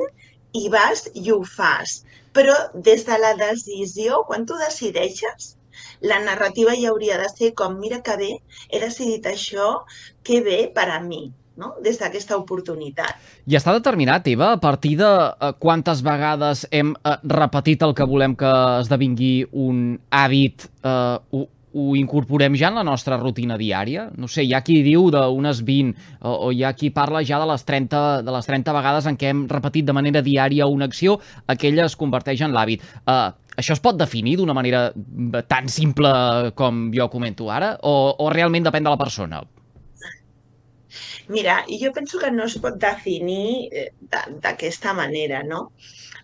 hi 0.55 0.69
vas 0.71 1.05
i 1.13 1.27
ho 1.33 1.41
fas. 1.43 1.99
Però 2.35 2.55
des 2.73 3.03
de 3.07 3.17
la 3.19 3.33
decisió, 3.39 4.23
quan 4.29 4.45
tu 4.47 4.55
decideixes, 4.59 5.55
la 6.01 6.19
narrativa 6.23 6.75
ja 6.79 6.91
hauria 6.91 7.17
de 7.19 7.27
ser 7.31 7.53
com, 7.59 7.75
mira 7.79 8.01
que 8.05 8.15
bé, 8.19 8.29
he 8.69 8.79
decidit 8.79 9.27
això, 9.31 9.81
que 10.23 10.39
bé 10.45 10.59
per 10.75 10.87
a 10.91 11.01
mi, 11.03 11.25
no? 11.59 11.73
des 11.83 11.99
d'aquesta 11.99 12.37
oportunitat. 12.39 13.19
I 13.47 13.57
està 13.59 13.73
determinat, 13.75 14.27
Eva, 14.31 14.53
a 14.55 14.61
partir 14.63 14.95
de 15.01 15.09
uh, 15.09 15.51
quantes 15.59 16.03
vegades 16.05 16.65
hem 16.71 16.93
uh, 16.95 17.17
repetit 17.35 17.83
el 17.83 17.95
que 17.97 18.07
volem 18.07 18.35
que 18.39 18.53
esdevingui 18.79 19.33
un 19.51 19.99
hàbit, 20.11 20.69
uh, 20.83 21.45
ho, 21.75 21.95
incorporem 21.99 22.55
ja 22.55 22.69
en 22.71 22.79
la 22.79 22.85
nostra 22.87 23.17
rutina 23.19 23.57
diària? 23.59 24.07
No 24.17 24.29
sé, 24.31 24.45
hi 24.47 24.53
ha 24.55 24.63
qui 24.65 24.79
diu 24.85 25.09
d'unes 25.13 25.61
20, 25.67 26.05
o, 26.21 26.35
o 26.47 26.51
hi 26.55 26.63
ha 26.63 26.73
qui 26.77 26.91
parla 26.95 27.23
ja 27.27 27.39
de 27.41 27.49
les, 27.51 27.65
30, 27.67 28.03
de 28.25 28.35
les 28.35 28.47
30 28.49 28.75
vegades 28.77 29.09
en 29.11 29.19
què 29.19 29.31
hem 29.33 29.45
repetit 29.51 29.87
de 29.87 29.95
manera 29.95 30.23
diària 30.25 30.69
una 30.71 30.87
acció, 30.87 31.19
aquella 31.51 31.87
es 31.89 31.97
converteix 31.99 32.45
en 32.45 32.55
l'hàbit. 32.55 32.85
Uh, 33.03 33.33
això 33.59 33.75
es 33.75 33.83
pot 33.83 33.99
definir 33.99 34.37
d'una 34.39 34.55
manera 34.55 34.87
tan 35.49 35.67
simple 35.71 36.11
com 36.55 36.87
jo 36.95 37.09
comento 37.11 37.51
ara? 37.51 37.75
O, 37.83 38.15
o 38.23 38.31
realment 38.31 38.67
depèn 38.67 38.87
de 38.87 38.95
la 38.95 39.01
persona? 39.01 39.43
Mira, 41.27 41.63
jo 41.67 41.91
penso 41.91 42.19
que 42.21 42.31
no 42.31 42.45
es 42.45 42.57
pot 42.61 42.77
definir 42.79 43.67
eh, 43.71 43.89
d'aquesta 44.43 44.93
manera, 44.93 45.41
no? 45.43 45.71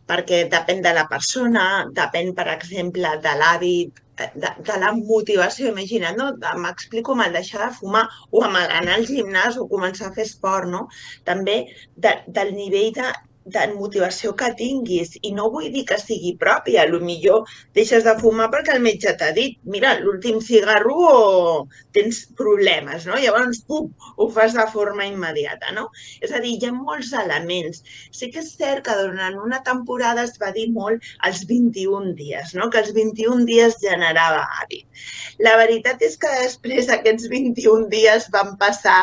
Perquè 0.07 0.45
depèn 0.51 0.81
de 0.83 0.93
la 0.95 1.07
persona, 1.09 1.87
depèn, 1.95 2.31
per 2.37 2.47
exemple, 2.53 3.15
de 3.23 3.33
l'hàbit, 3.39 4.01
de, 4.35 4.51
de 4.67 4.77
la 4.83 4.91
motivació, 4.97 5.71
imagina't, 5.71 6.19
no? 6.19 6.29
M'explico 6.63 7.15
amb 7.15 7.25
el 7.27 7.35
deixar 7.39 7.63
de 7.65 7.71
fumar 7.79 8.05
o 8.31 8.43
amb 8.47 8.61
anar 8.61 8.97
al 8.97 9.07
gimnàs 9.09 9.59
o 9.61 9.67
començar 9.71 10.09
a 10.09 10.15
fer 10.15 10.27
esport, 10.27 10.69
no? 10.69 10.87
També 11.27 11.57
de, 11.95 12.15
del 12.39 12.55
nivell 12.57 12.91
de 12.97 13.11
de 13.45 13.63
motivació 13.73 14.33
que 14.37 14.51
tinguis 14.57 15.15
i 15.21 15.31
no 15.33 15.47
vull 15.53 15.69
dir 15.73 15.83
que 15.89 15.97
sigui 15.99 16.35
pròpia, 16.41 16.83
a 16.83 16.89
lo 16.89 16.99
millor 17.01 17.49
deixes 17.77 18.03
de 18.05 18.13
fumar 18.19 18.49
perquè 18.53 18.75
el 18.75 18.83
metge 18.85 19.13
t'ha 19.17 19.31
dit 19.37 19.57
mira, 19.75 19.93
l'últim 19.99 20.39
cigarro 20.45 20.97
o 21.09 21.15
tens 21.95 22.21
problemes, 22.37 23.07
no? 23.09 23.17
Llavors, 23.17 23.63
pum, 23.67 23.89
ho 24.17 24.27
fas 24.35 24.53
de 24.57 24.65
forma 24.73 25.07
immediata, 25.09 25.71
no? 25.77 25.87
És 26.21 26.33
a 26.33 26.41
dir, 26.43 26.53
hi 26.57 26.69
ha 26.69 26.73
molts 26.75 27.11
elements. 27.23 27.81
Sí 28.13 28.29
que 28.31 28.43
és 28.43 28.51
cert 28.57 28.85
que 28.85 28.97
durant 29.01 29.39
una 29.41 29.61
temporada 29.65 30.25
es 30.27 30.37
va 30.41 30.51
dir 30.55 30.67
molt 30.75 31.05
els 31.27 31.45
21 31.49 32.13
dies, 32.19 32.53
no? 32.57 32.69
Que 32.69 32.83
els 32.83 32.93
21 32.97 33.45
dies 33.49 33.79
generava 33.81 34.45
hàbit. 34.59 34.85
La 35.41 35.57
veritat 35.59 36.01
és 36.05 36.17
que 36.21 36.29
després 36.43 36.91
aquests 36.93 37.29
21 37.31 37.89
dies 37.91 38.29
van 38.33 38.53
passar 38.61 39.01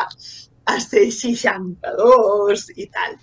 a 0.69 0.79
ser 0.79 1.09
62 1.11 2.69
i 2.77 2.87
tal 2.93 3.19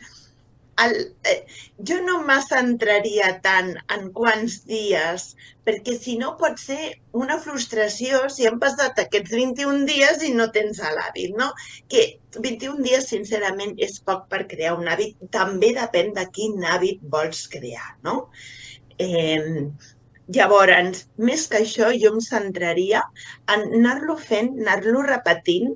el, 0.85 1.15
eh, 1.25 1.47
jo 1.89 1.97
no 2.05 2.19
me 2.29 2.37
centraria 2.45 3.31
tant 3.45 3.71
en 3.97 4.11
quants 4.17 4.59
dies, 4.69 5.25
perquè 5.67 5.97
si 5.99 6.17
no 6.21 6.35
pot 6.41 6.61
ser 6.63 6.93
una 7.25 7.39
frustració 7.47 8.21
si 8.33 8.47
han 8.49 8.61
passat 8.63 9.01
aquests 9.03 9.33
21 9.39 9.87
dies 9.89 10.23
i 10.29 10.33
no 10.37 10.49
tens 10.57 10.83
l'hàbit, 10.99 11.35
no? 11.41 11.51
Que 11.93 12.05
21 12.39 12.85
dies, 12.85 13.09
sincerament, 13.15 13.75
és 13.89 13.99
poc 14.11 14.29
per 14.33 14.45
crear 14.53 14.77
un 14.79 14.89
hàbit. 14.93 15.17
També 15.39 15.73
depèn 15.81 16.13
de 16.19 16.27
quin 16.39 16.65
hàbit 16.73 17.03
vols 17.17 17.47
crear, 17.57 17.97
no? 18.07 18.29
Eh, 18.99 19.71
llavors, 20.37 21.05
més 21.31 21.49
que 21.51 21.63
això, 21.63 21.91
jo 22.03 22.13
em 22.15 22.23
centraria 22.29 23.03
en 23.55 23.67
anar-lo 23.81 24.17
fent, 24.31 24.55
anar-lo 24.61 25.05
repetint, 25.09 25.75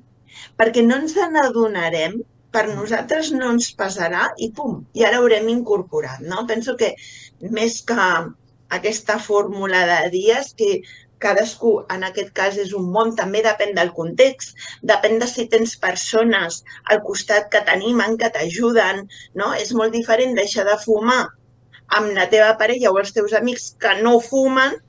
perquè 0.59 0.83
no 0.85 0.97
ens 1.01 1.17
n'adonarem 1.33 2.21
per 2.55 2.65
nosaltres 2.69 3.31
no 3.35 3.51
ens 3.55 3.71
passarà 3.79 4.27
i 4.45 4.51
pum, 4.55 4.81
i 4.97 5.05
ara 5.07 5.21
haurem 5.21 5.47
incorporat. 5.53 6.23
No? 6.33 6.45
Penso 6.49 6.75
que 6.79 6.93
més 7.57 7.79
que 7.87 8.09
aquesta 8.77 9.17
fórmula 9.19 9.85
de 9.89 10.01
dies 10.15 10.53
que 10.57 10.81
cadascú, 11.21 11.73
en 11.93 12.03
aquest 12.07 12.31
cas, 12.37 12.57
és 12.57 12.71
un 12.77 12.87
món, 12.93 13.13
també 13.17 13.43
depèn 13.45 13.75
del 13.77 13.91
context, 13.97 14.55
depèn 14.91 15.19
de 15.21 15.27
si 15.29 15.45
tens 15.53 15.75
persones 15.83 16.63
al 16.89 17.03
costat 17.05 17.51
que 17.53 17.61
t'animen, 17.67 18.17
que 18.17 18.31
t'ajuden, 18.33 19.05
no? 19.37 19.51
És 19.53 19.75
molt 19.77 19.93
diferent 19.93 20.33
deixar 20.39 20.65
de 20.67 20.79
fumar 20.81 21.21
amb 21.99 22.15
la 22.17 22.25
teva 22.31 22.55
parella 22.59 22.91
o 22.91 22.97
els 23.01 23.13
teus 23.15 23.35
amics 23.37 23.75
que 23.83 23.93
no 24.01 24.17
fumen 24.23 24.79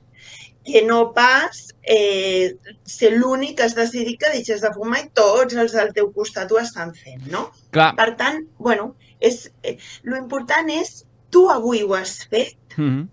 que 0.63 0.83
no 0.87 1.11
pas 1.15 1.67
eh, 1.83 2.55
ser 2.87 3.11
l'únic 3.17 3.57
que 3.57 3.65
has 3.67 3.75
decidit 3.75 4.19
que 4.21 4.31
deixes 4.31 4.63
de 4.63 4.71
fumar 4.75 5.01
i 5.03 5.09
tots 5.15 5.57
els 5.59 5.75
del 5.75 5.91
teu 5.95 6.11
costat 6.15 6.51
ho 6.51 6.59
estan 6.61 6.93
fent, 6.95 7.25
no? 7.31 7.49
Clar. 7.75 7.91
Per 7.99 8.09
tant, 8.19 8.43
bueno, 8.57 8.93
és, 9.19 9.49
eh, 9.63 9.77
lo 10.03 10.19
important 10.19 10.71
és 10.71 11.03
tu 11.33 11.47
avui 11.51 11.83
ho 11.83 11.95
has 11.97 12.23
fet, 12.31 12.55
mm 12.77 12.89
-hmm. 12.89 13.07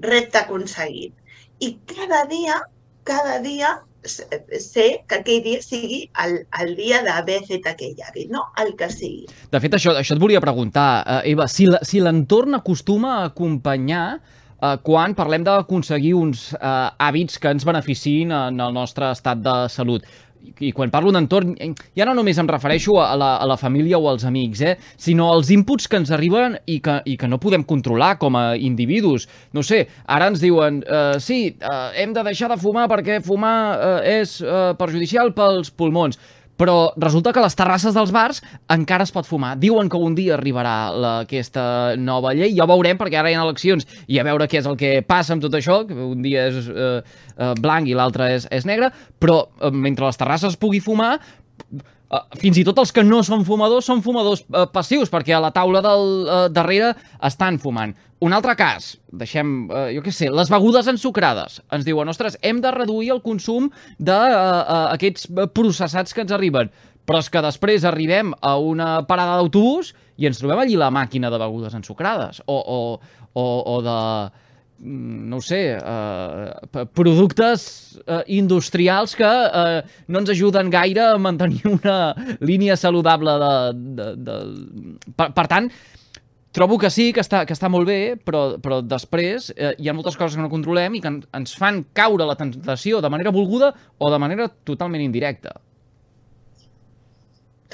repte 0.00 0.38
aconseguit. 0.38 1.12
I 1.60 1.78
cada 1.86 2.24
dia, 2.26 2.62
cada 3.04 3.40
dia 3.40 3.82
sé 4.04 5.04
que 5.08 5.16
aquell 5.16 5.42
dia 5.42 5.62
sigui 5.62 6.10
el, 6.24 6.46
el 6.60 6.74
dia 6.76 7.02
d'haver 7.02 7.40
fet 7.48 7.66
aquell 7.66 7.96
hàbit, 7.96 8.30
no? 8.30 8.44
El 8.60 8.74
que 8.76 8.90
sigui. 8.92 9.26
De 9.50 9.60
fet, 9.60 9.74
això, 9.74 9.94
això 9.96 10.14
et 10.14 10.20
volia 10.20 10.40
preguntar, 10.44 11.04
uh, 11.06 11.20
Eva, 11.24 11.48
si 11.48 12.00
l'entorn 12.00 12.50
si 12.50 12.60
acostuma 12.60 13.18
a 13.18 13.24
acompanyar 13.30 14.20
eh, 14.64 14.76
quan 14.82 15.14
parlem 15.14 15.44
d'aconseguir 15.44 16.14
uns 16.16 16.50
eh, 16.56 16.74
hàbits 16.98 17.40
que 17.40 17.52
ens 17.52 17.66
beneficiïn 17.68 18.32
en 18.32 18.60
el 18.60 18.72
nostre 18.76 19.12
estat 19.12 19.44
de 19.44 19.58
salut 19.72 20.08
i 20.60 20.70
quan 20.76 20.90
parlo 20.92 21.12
d'entorn, 21.14 21.54
ja 21.96 22.06
no 22.06 22.14
només 22.16 22.38
em 22.40 22.48
refereixo 22.48 22.98
a 23.00 23.14
la, 23.18 23.30
a 23.40 23.46
la 23.48 23.56
família 23.60 23.98
o 23.98 24.08
als 24.10 24.26
amics, 24.28 24.60
eh, 24.60 24.74
sinó 25.00 25.30
als 25.32 25.50
inputs 25.54 25.88
que 25.88 25.98
ens 26.00 26.12
arriben 26.14 26.58
i 26.66 26.80
que, 26.84 26.98
i 27.08 27.16
que 27.20 27.30
no 27.30 27.40
podem 27.42 27.64
controlar 27.64 28.14
com 28.20 28.36
a 28.38 28.44
individus. 28.56 29.28
No 29.56 29.64
sé, 29.66 29.84
ara 30.04 30.28
ens 30.32 30.42
diuen, 30.44 30.82
eh, 30.84 31.18
sí, 31.22 31.40
eh, 31.56 31.90
hem 32.02 32.14
de 32.16 32.26
deixar 32.28 32.50
de 32.52 32.60
fumar 32.60 32.88
perquè 32.92 33.20
fumar 33.24 33.56
eh, 33.74 34.20
és 34.20 34.38
eh, 34.44 34.72
perjudicial 34.78 35.34
pels 35.36 35.72
pulmons 35.72 36.20
però 36.60 36.92
resulta 37.00 37.32
que 37.32 37.40
a 37.42 37.44
les 37.46 37.56
terrasses 37.58 37.94
dels 37.96 38.12
bars 38.14 38.40
encara 38.72 39.06
es 39.06 39.12
pot 39.14 39.26
fumar. 39.26 39.54
Diuen 39.60 39.90
que 39.90 40.00
un 40.00 40.14
dia 40.14 40.36
arribarà 40.36 40.74
la, 40.94 41.12
aquesta 41.24 41.94
nova 41.98 42.34
llei, 42.36 42.54
ja 42.56 42.66
ho 42.66 42.70
veurem 42.70 42.98
perquè 43.00 43.20
ara 43.20 43.32
hi 43.32 43.38
ha 43.38 43.44
eleccions 43.44 43.86
i 44.06 44.20
a 44.20 44.26
veure 44.26 44.48
què 44.50 44.60
és 44.62 44.68
el 44.70 44.78
que 44.80 44.96
passa 45.06 45.34
amb 45.34 45.44
tot 45.44 45.54
això, 45.58 45.82
que 45.88 45.96
un 45.96 46.22
dia 46.24 46.48
és 46.50 46.68
eh, 46.70 47.00
eh, 47.00 47.54
blanc 47.60 47.90
i 47.90 47.96
l'altre 47.98 48.30
és, 48.36 48.48
és 48.54 48.68
negre, 48.68 48.92
però 49.18 49.42
eh, 49.60 49.72
mentre 49.74 50.06
les 50.06 50.20
terrasses 50.20 50.60
pugui 50.60 50.82
fumar, 50.84 51.16
Uh, 52.14 52.20
fins 52.38 52.58
i 52.60 52.62
tot 52.66 52.76
els 52.78 52.92
que 52.94 53.02
no 53.02 53.22
són 53.26 53.40
fumadors 53.48 53.86
són 53.88 54.02
fumadors 54.04 54.42
uh, 54.44 54.66
passius, 54.70 55.08
perquè 55.10 55.32
a 55.34 55.40
la 55.40 55.50
taula 55.54 55.80
del 55.82 56.04
darrere 56.52 56.92
estan 57.24 57.56
fumant. 57.58 57.94
Un 58.24 58.32
altre 58.32 58.54
cas, 58.56 58.94
deixem, 59.12 59.54
uh, 59.68 59.88
jo 59.92 60.04
què 60.04 60.12
sé, 60.14 60.30
les 60.32 60.50
begudes 60.52 60.88
ensucrades. 60.90 61.60
Ens 61.74 61.84
diuen, 61.86 62.08
ostres, 62.08 62.38
hem 62.42 62.62
de 62.64 62.72
reduir 62.72 63.12
el 63.16 63.22
consum 63.24 63.68
d'aquests 63.98 65.28
uh, 65.30 65.42
uh, 65.44 65.50
processats 65.52 66.14
que 66.14 66.24
ens 66.24 66.32
arriben. 66.32 66.72
Però 67.04 67.20
és 67.20 67.28
que 67.28 67.42
després 67.44 67.84
arribem 67.84 68.32
a 68.40 68.54
una 68.56 69.02
parada 69.04 69.36
d'autobús 69.36 69.92
i 70.16 70.28
ens 70.30 70.40
trobem 70.40 70.62
allí 70.62 70.78
la 70.80 70.88
màquina 70.94 71.28
de 71.28 71.40
begudes 71.42 71.76
ensucrades 71.76 72.40
o, 72.46 72.56
o, 72.56 72.78
o, 73.36 73.44
o 73.74 73.76
de 73.84 73.98
Mm, 74.84 75.28
no 75.30 75.38
ho 75.38 75.42
sé, 75.42 75.78
eh, 75.78 76.84
productes 76.92 77.96
eh, 78.06 78.22
industrials 78.36 79.14
que 79.16 79.24
eh, 79.24 79.82
no 80.08 80.20
ens 80.20 80.32
ajuden 80.34 80.68
gaire 80.68 81.06
a 81.06 81.18
mantenir 81.18 81.62
una 81.70 82.14
línia 82.40 82.76
saludable 82.76 83.38
de... 83.40 83.54
de, 84.00 84.08
de... 84.26 84.36
Per, 85.16 85.30
per 85.32 85.46
tant, 85.48 85.70
trobo 86.54 86.78
que 86.78 86.90
sí, 86.94 87.10
que 87.12 87.22
està, 87.24 87.42
que 87.48 87.54
està 87.56 87.68
molt 87.72 87.88
bé, 87.88 88.14
però, 88.22 88.44
però 88.62 88.78
després 88.86 89.50
eh, 89.56 89.74
hi 89.78 89.90
ha 89.90 89.94
moltes 89.96 90.16
coses 90.16 90.38
que 90.38 90.44
no 90.44 90.52
controlem 90.52 90.94
i 90.94 91.02
que 91.02 91.12
ens 91.34 91.54
fan 91.58 91.82
caure 91.98 92.28
la 92.28 92.38
tentació 92.38 93.00
de 93.02 93.10
manera 93.10 93.34
volguda 93.34 93.72
o 93.98 94.10
de 94.12 94.20
manera 94.22 94.46
totalment 94.70 95.02
indirecta. 95.02 95.56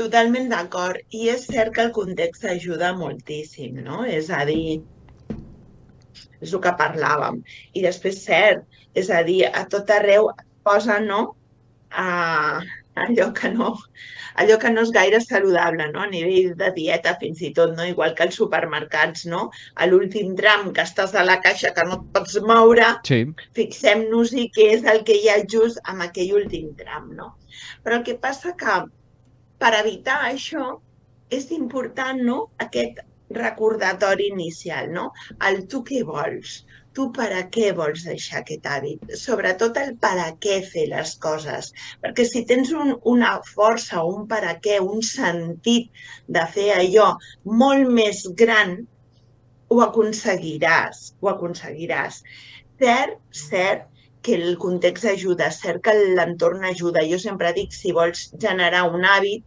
Totalment 0.01 0.49
d'acord. 0.49 1.03
I 1.13 1.29
és 1.35 1.45
cert 1.51 1.75
que 1.77 1.85
el 1.85 1.93
context 1.93 2.47
ajuda 2.49 2.95
moltíssim, 2.97 3.83
no? 3.85 4.01
És 4.09 4.31
a 4.33 4.47
dir, 4.49 4.81
és 6.41 6.55
el 6.55 6.63
que 6.65 6.73
parlàvem. 6.81 7.43
I 7.77 7.85
després, 7.85 8.23
cert, 8.25 8.65
és 8.97 9.11
a 9.13 9.21
dir, 9.27 9.43
a 9.53 9.67
tot 9.69 9.93
arreu 9.93 10.31
posa 10.65 10.97
no 11.05 11.35
a 11.91 12.61
allò 12.95 13.33
que 13.33 13.51
no, 13.55 13.75
allò 14.35 14.57
que 14.59 14.71
no 14.71 14.83
és 14.83 14.91
gaire 14.95 15.21
saludable, 15.21 15.89
no? 15.93 16.03
a 16.03 16.11
nivell 16.11 16.55
de 16.59 16.71
dieta 16.77 17.17
fins 17.21 17.43
i 17.43 17.53
tot, 17.57 17.75
no? 17.77 17.87
igual 17.87 18.15
que 18.15 18.25
als 18.27 18.39
supermercats, 18.41 19.27
no? 19.31 19.49
a 19.77 19.87
l'últim 19.87 20.35
tram 20.39 20.73
que 20.77 20.85
estàs 20.87 21.15
a 21.15 21.25
la 21.25 21.41
caixa 21.45 21.73
que 21.77 21.85
no 21.89 21.99
et 22.01 22.07
pots 22.15 22.39
moure, 22.47 22.89
sí. 23.07 23.23
fixem-nos-hi 23.59 24.49
què 24.57 24.71
és 24.77 24.89
el 24.95 25.05
que 25.07 25.19
hi 25.19 25.31
ha 25.31 25.39
just 25.57 25.81
amb 25.85 26.07
aquell 26.09 26.35
últim 26.43 26.73
tram. 26.79 27.13
No? 27.17 27.35
Però 27.85 28.01
el 28.01 28.07
que 28.07 28.19
passa 28.19 28.57
que 28.59 28.81
per 29.61 29.75
evitar 29.79 30.21
això 30.31 30.75
és 31.31 31.51
important 31.55 32.21
no? 32.27 32.41
aquest 32.59 33.05
recordatori 33.31 34.27
inicial, 34.33 34.91
no? 34.91 35.11
El 35.47 35.65
tu 35.71 35.85
què 35.87 36.03
vols? 36.07 36.65
Tu 36.99 37.05
per 37.17 37.29
a 37.39 37.43
què 37.55 37.71
vols 37.79 38.03
deixar 38.09 38.41
aquest 38.41 38.65
hàbit? 38.67 39.13
Sobretot 39.19 39.77
el 39.83 39.93
per 40.05 40.15
a 40.19 40.31
què 40.45 40.57
fer 40.73 40.89
les 40.91 41.13
coses. 41.23 41.71
Perquè 42.03 42.27
si 42.27 42.43
tens 42.51 42.73
un, 42.75 42.97
una 43.13 43.37
força, 43.51 44.03
un 44.15 44.27
per 44.33 44.41
a 44.49 44.57
què, 44.65 44.81
un 44.95 45.05
sentit 45.07 46.03
de 46.39 46.47
fer 46.57 46.71
allò 46.79 47.13
molt 47.63 47.95
més 48.01 48.25
gran, 48.43 48.75
ho 49.71 49.79
aconseguiràs, 49.87 51.05
ho 51.23 51.31
aconseguiràs. 51.31 52.25
Cert, 52.83 53.21
cert, 53.45 53.87
que 54.23 54.35
el 54.37 54.59
context 54.59 55.07
ajuda, 55.09 55.49
cert 55.55 55.83
que 55.85 55.95
l'entorn 55.97 56.65
ajuda. 56.69 57.07
Jo 57.09 57.19
sempre 57.23 57.55
dic, 57.57 57.73
si 57.73 57.95
vols 57.97 58.27
generar 58.43 58.83
un 58.91 59.07
hàbit, 59.07 59.47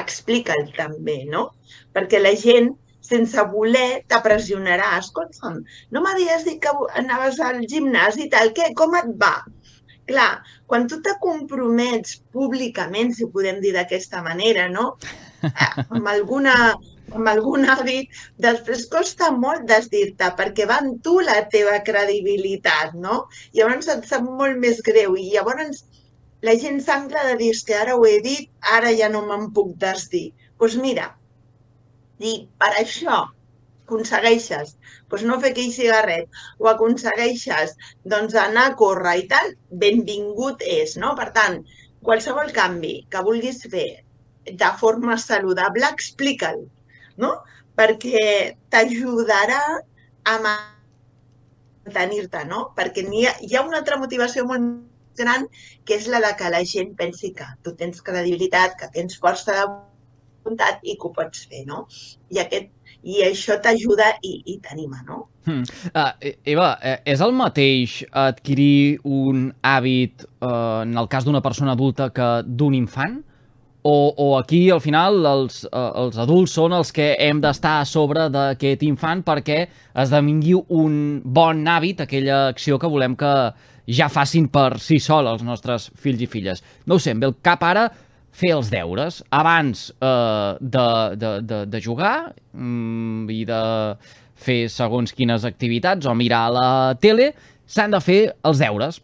explica'l 0.00 0.72
també, 0.76 1.22
no? 1.30 1.46
Perquè 1.94 2.20
la 2.20 2.34
gent 2.36 2.74
sense 3.04 3.44
voler, 3.52 4.04
t'apressionarà. 4.10 4.94
Escolta'm, 5.00 5.60
no 5.92 6.02
m'havies 6.04 6.46
dit 6.48 6.60
que 6.62 6.72
anaves 7.00 7.40
al 7.44 7.60
gimnàs 7.70 8.18
i 8.24 8.30
tal, 8.32 8.52
què? 8.56 8.72
Com 8.78 8.96
et 9.00 9.12
va? 9.20 9.36
Clar, 10.08 10.32
quan 10.68 10.88
tu 10.88 10.98
te 11.04 11.14
compromets 11.20 12.18
públicament, 12.32 13.14
si 13.16 13.28
podem 13.36 13.60
dir 13.64 13.72
d'aquesta 13.76 14.20
manera, 14.26 14.66
no? 14.72 14.90
Eh, 15.44 15.70
amb 15.96 16.10
alguna, 16.12 16.54
amb 17.12 17.30
algun 17.32 17.64
hàbit, 17.68 18.12
després 18.46 18.84
costa 18.92 19.30
molt 19.32 19.64
desdir-te, 19.70 20.30
perquè 20.38 20.68
va 20.68 20.78
en 20.84 20.94
tu 21.04 21.18
la 21.24 21.38
teva 21.52 21.78
credibilitat, 21.88 22.94
no? 23.06 23.24
Llavors 23.56 23.88
et 23.96 24.08
sap 24.08 24.28
molt 24.28 24.60
més 24.60 24.80
greu 24.84 25.16
i 25.20 25.30
llavors 25.32 25.84
la 26.44 26.54
gent 26.60 26.80
s'ancla 26.84 27.24
de 27.30 27.36
dir 27.40 27.52
que 27.66 27.76
ara 27.80 27.96
ho 27.96 28.04
he 28.08 28.18
dit, 28.24 28.48
ara 28.78 28.90
ja 28.96 29.08
no 29.12 29.22
me'n 29.28 29.52
puc 29.56 29.76
desdir. 29.80 30.26
Doncs 30.32 30.58
pues 30.60 30.74
mira, 30.80 31.06
dir, 32.20 32.36
per 32.60 32.72
això 32.78 33.24
aconsegueixes 33.84 34.76
doncs 35.10 35.24
no 35.28 35.38
fer 35.40 35.50
aquell 35.52 35.72
cigarret 35.72 36.38
o 36.58 36.68
aconsegueixes 36.70 37.74
doncs, 38.04 38.34
anar 38.34 38.64
a 38.70 38.76
córrer 38.80 39.16
i 39.22 39.26
tal, 39.30 39.52
benvingut 39.82 40.62
és, 40.66 40.96
no? 41.00 41.14
Per 41.18 41.28
tant, 41.36 41.60
qualsevol 42.04 42.52
canvi 42.56 42.94
que 43.10 43.22
vulguis 43.26 43.60
fer 43.70 43.88
de 44.44 44.70
forma 44.80 45.16
saludable, 45.20 45.86
explica'l, 45.92 46.60
no? 47.20 47.30
Perquè 47.78 48.24
t'ajudarà 48.70 49.62
a 50.32 50.34
mantenir-te, 50.48 52.44
no? 52.50 52.60
Perquè 52.76 53.06
hi 53.06 53.26
ha, 53.28 53.36
hi 53.40 53.54
ha 53.56 53.64
una 53.66 53.78
altra 53.82 54.00
motivació 54.00 54.44
molt 54.48 54.82
gran 55.18 55.46
que 55.86 55.94
és 56.00 56.06
la 56.10 56.20
de 56.24 56.32
que 56.38 56.50
la 56.50 56.64
gent 56.66 56.94
pensi 56.98 57.32
que 57.38 57.46
tu 57.62 57.74
tens 57.78 58.02
credibilitat, 58.02 58.78
que 58.80 58.90
tens 58.96 59.18
força 59.22 59.52
de 59.54 59.66
voluntat 60.44 60.80
i 60.84 60.96
que 60.96 61.08
ho 61.08 61.12
pots 61.16 61.46
fer, 61.50 61.64
no? 61.68 61.84
I, 62.30 62.40
aquest, 62.44 62.70
i 63.04 63.20
això 63.26 63.58
t'ajuda 63.62 64.14
i, 64.22 64.36
i 64.54 64.58
t'anima, 64.62 65.02
no? 65.08 65.24
Uh, 65.44 66.08
Eva, 66.48 66.70
eh, 66.80 66.96
és 67.12 67.20
el 67.20 67.34
mateix 67.36 67.98
adquirir 68.10 69.00
un 69.04 69.50
hàbit 69.60 70.24
uh, 70.24 70.82
en 70.84 70.96
el 70.96 71.08
cas 71.12 71.26
d'una 71.26 71.42
persona 71.44 71.74
adulta 71.76 72.08
que 72.14 72.28
d'un 72.46 72.76
infant? 72.76 73.20
O, 73.84 74.14
o 74.16 74.30
aquí, 74.38 74.70
al 74.72 74.80
final, 74.80 75.18
els, 75.28 75.66
uh, 75.68 75.90
els 76.06 76.16
adults 76.16 76.54
són 76.56 76.72
els 76.72 76.94
que 76.96 77.10
hem 77.20 77.42
d'estar 77.44 77.74
a 77.82 77.84
sobre 77.84 78.30
d'aquest 78.32 78.86
infant 78.88 79.20
perquè 79.26 79.66
esdevingui 80.00 80.54
un 80.72 81.20
bon 81.20 81.60
hàbit, 81.68 82.00
aquella 82.00 82.46
acció 82.54 82.80
que 82.80 82.88
volem 82.88 83.12
que 83.20 83.34
ja 83.84 84.08
facin 84.08 84.48
per 84.48 84.78
si 84.80 84.96
sol 85.02 85.28
els 85.28 85.44
nostres 85.44 85.90
fills 86.00 86.24
i 86.24 86.28
filles. 86.30 86.64
No 86.88 86.96
ho 86.96 87.02
sé, 87.02 87.12
em 87.12 87.20
ve 87.20 87.28
el 87.28 87.36
cap 87.44 87.64
ara 87.68 87.90
fer 88.34 88.50
els 88.56 88.70
deures 88.72 89.20
abans 89.34 89.86
eh, 89.94 90.50
de, 90.60 90.86
de, 91.22 91.32
de, 91.46 91.62
de 91.70 91.80
jugar 91.82 92.16
mm, 92.52 93.30
i 93.30 93.42
de 93.48 93.62
fer 94.44 94.64
segons 94.72 95.14
quines 95.14 95.46
activitats 95.46 96.06
o 96.06 96.14
mirar 96.18 96.46
la 96.52 96.68
tele, 97.00 97.32
s'han 97.66 97.94
de 97.94 98.00
fer 98.02 98.20
els 98.44 98.60
deures. 98.60 99.00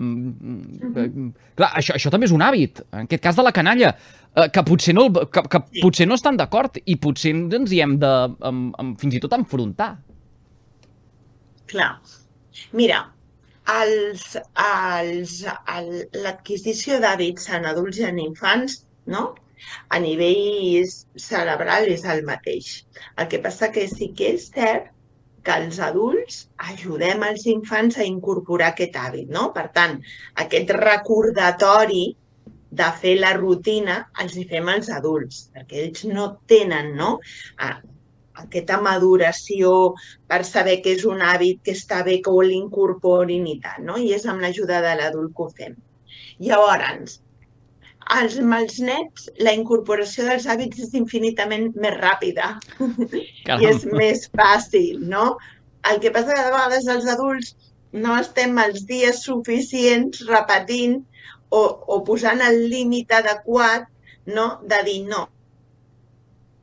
Mm, 0.00 0.32
mm, 0.32 0.90
mm, 0.96 1.30
clar, 1.58 1.70
això, 1.80 1.96
això 1.96 2.12
també 2.12 2.28
és 2.28 2.34
un 2.36 2.44
hàbit, 2.44 2.82
en 2.92 3.08
aquest 3.08 3.24
cas 3.24 3.40
de 3.40 3.44
la 3.44 3.54
canalla, 3.56 3.94
eh, 4.34 4.48
que 4.52 4.64
potser 4.66 4.94
no, 4.96 5.08
que, 5.12 5.44
que 5.50 5.62
potser 5.80 6.06
no 6.08 6.18
estan 6.20 6.38
d'acord 6.40 6.78
i 6.84 6.96
potser 7.00 7.34
ens 7.34 7.72
hi 7.72 7.82
hem 7.84 7.96
de 8.00 8.12
em, 8.48 8.62
em, 8.80 8.94
fins 9.00 9.16
i 9.16 9.22
tot 9.24 9.36
enfrontar. 9.36 9.94
Clar. 11.70 11.92
Mira, 12.76 13.04
l'adquisició 16.22 16.98
d'hàbits 17.04 17.44
en 17.56 17.62
adults 17.72 17.98
i 18.02 18.04
en 18.08 18.18
infants, 18.22 18.72
no? 19.14 19.22
a 19.94 19.98
nivell 20.02 20.88
cerebral 21.24 21.88
és 21.94 22.04
el 22.14 22.22
mateix. 22.28 22.70
El 23.16 23.28
que 23.32 23.40
passa 23.46 23.68
que 23.74 23.84
sí 23.90 24.06
que 24.16 24.30
és 24.36 24.48
cert 24.54 24.88
que 25.44 25.56
els 25.64 25.78
adults 25.84 26.40
ajudem 26.70 27.22
els 27.28 27.46
infants 27.52 27.98
a 27.98 28.06
incorporar 28.08 28.72
aquest 28.72 28.96
hàbit, 29.02 29.28
no? 29.36 29.44
Per 29.56 29.66
tant, 29.76 29.94
aquest 30.44 30.72
recordatori 30.76 32.02
de 32.80 32.88
fer 33.02 33.16
la 33.18 33.32
rutina 33.36 33.96
els 34.22 34.36
hi 34.36 34.44
fem 34.50 34.68
als 34.72 34.90
adults, 34.96 35.46
perquè 35.54 35.86
ells 35.86 36.04
no 36.10 36.26
tenen 36.50 36.92
no? 36.98 37.14
Aquesta 38.42 38.80
maduració 38.82 39.72
per 40.30 40.42
saber 40.48 40.80
que 40.84 40.94
és 40.96 41.06
un 41.08 41.22
hàbit 41.24 41.62
que 41.64 41.74
està 41.76 42.02
bé 42.06 42.18
que 42.24 42.32
ho 42.32 42.42
l'incorporin 42.46 43.46
i 43.50 43.58
tal, 43.64 43.84
no? 43.88 43.98
I 43.98 44.12
és 44.16 44.26
amb 44.26 44.44
l'ajuda 44.44 44.80
de 44.84 44.94
l'adult 45.00 45.34
que 45.36 45.46
ho 45.46 45.50
fem. 45.62 45.76
Llavors, 46.40 47.18
als, 48.16 48.36
els 48.40 48.78
nets, 48.82 49.28
la 49.46 49.54
incorporació 49.56 50.26
dels 50.26 50.46
hàbits 50.50 50.82
és 50.86 50.94
infinitament 50.98 51.70
més 51.76 51.96
ràpida 52.00 52.52
Caram. 53.46 53.62
i 53.62 53.70
és 53.70 53.86
més 53.86 54.26
fàcil, 54.36 55.04
no? 55.14 55.36
El 55.90 56.00
que 56.02 56.12
passa 56.12 56.34
que 56.34 56.44
de 56.44 56.54
vegades 56.54 56.88
els 56.94 57.06
adults 57.08 57.54
no 57.92 58.16
estem 58.20 58.58
els 58.62 58.84
dies 58.86 59.22
suficients 59.26 60.24
repetint 60.28 61.00
o, 61.50 61.60
o 61.60 62.02
posant 62.06 62.42
el 62.46 62.60
límit 62.70 63.12
adequat 63.12 63.88
no? 64.26 64.60
de 64.62 64.82
dir 64.86 65.00
no, 65.08 65.24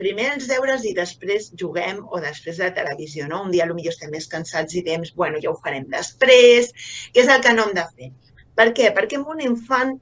primer 0.01 0.27
els 0.36 0.47
deures 0.49 0.86
i 0.86 0.93
després 0.97 1.51
juguem 1.62 2.03
o 2.05 2.21
després 2.23 2.60
de 2.60 2.69
la 2.69 2.75
televisió, 2.79 3.27
no? 3.31 3.43
Un 3.45 3.53
dia 3.53 3.67
potser 3.69 3.93
estem 3.93 4.13
més 4.13 4.29
cansats 4.31 4.75
i 4.75 4.83
diem, 4.86 5.05
bueno, 5.15 5.41
ja 5.43 5.51
ho 5.51 5.57
farem 5.63 5.88
després, 5.93 6.73
que 7.13 7.23
és 7.23 7.31
el 7.33 7.41
que 7.45 7.53
no 7.53 7.67
hem 7.67 7.73
de 7.77 7.88
fer. 7.95 8.12
Per 8.57 8.71
què? 8.77 8.91
Perquè 8.97 9.19
amb 9.19 9.33
un 9.33 9.41
infant, 9.45 9.97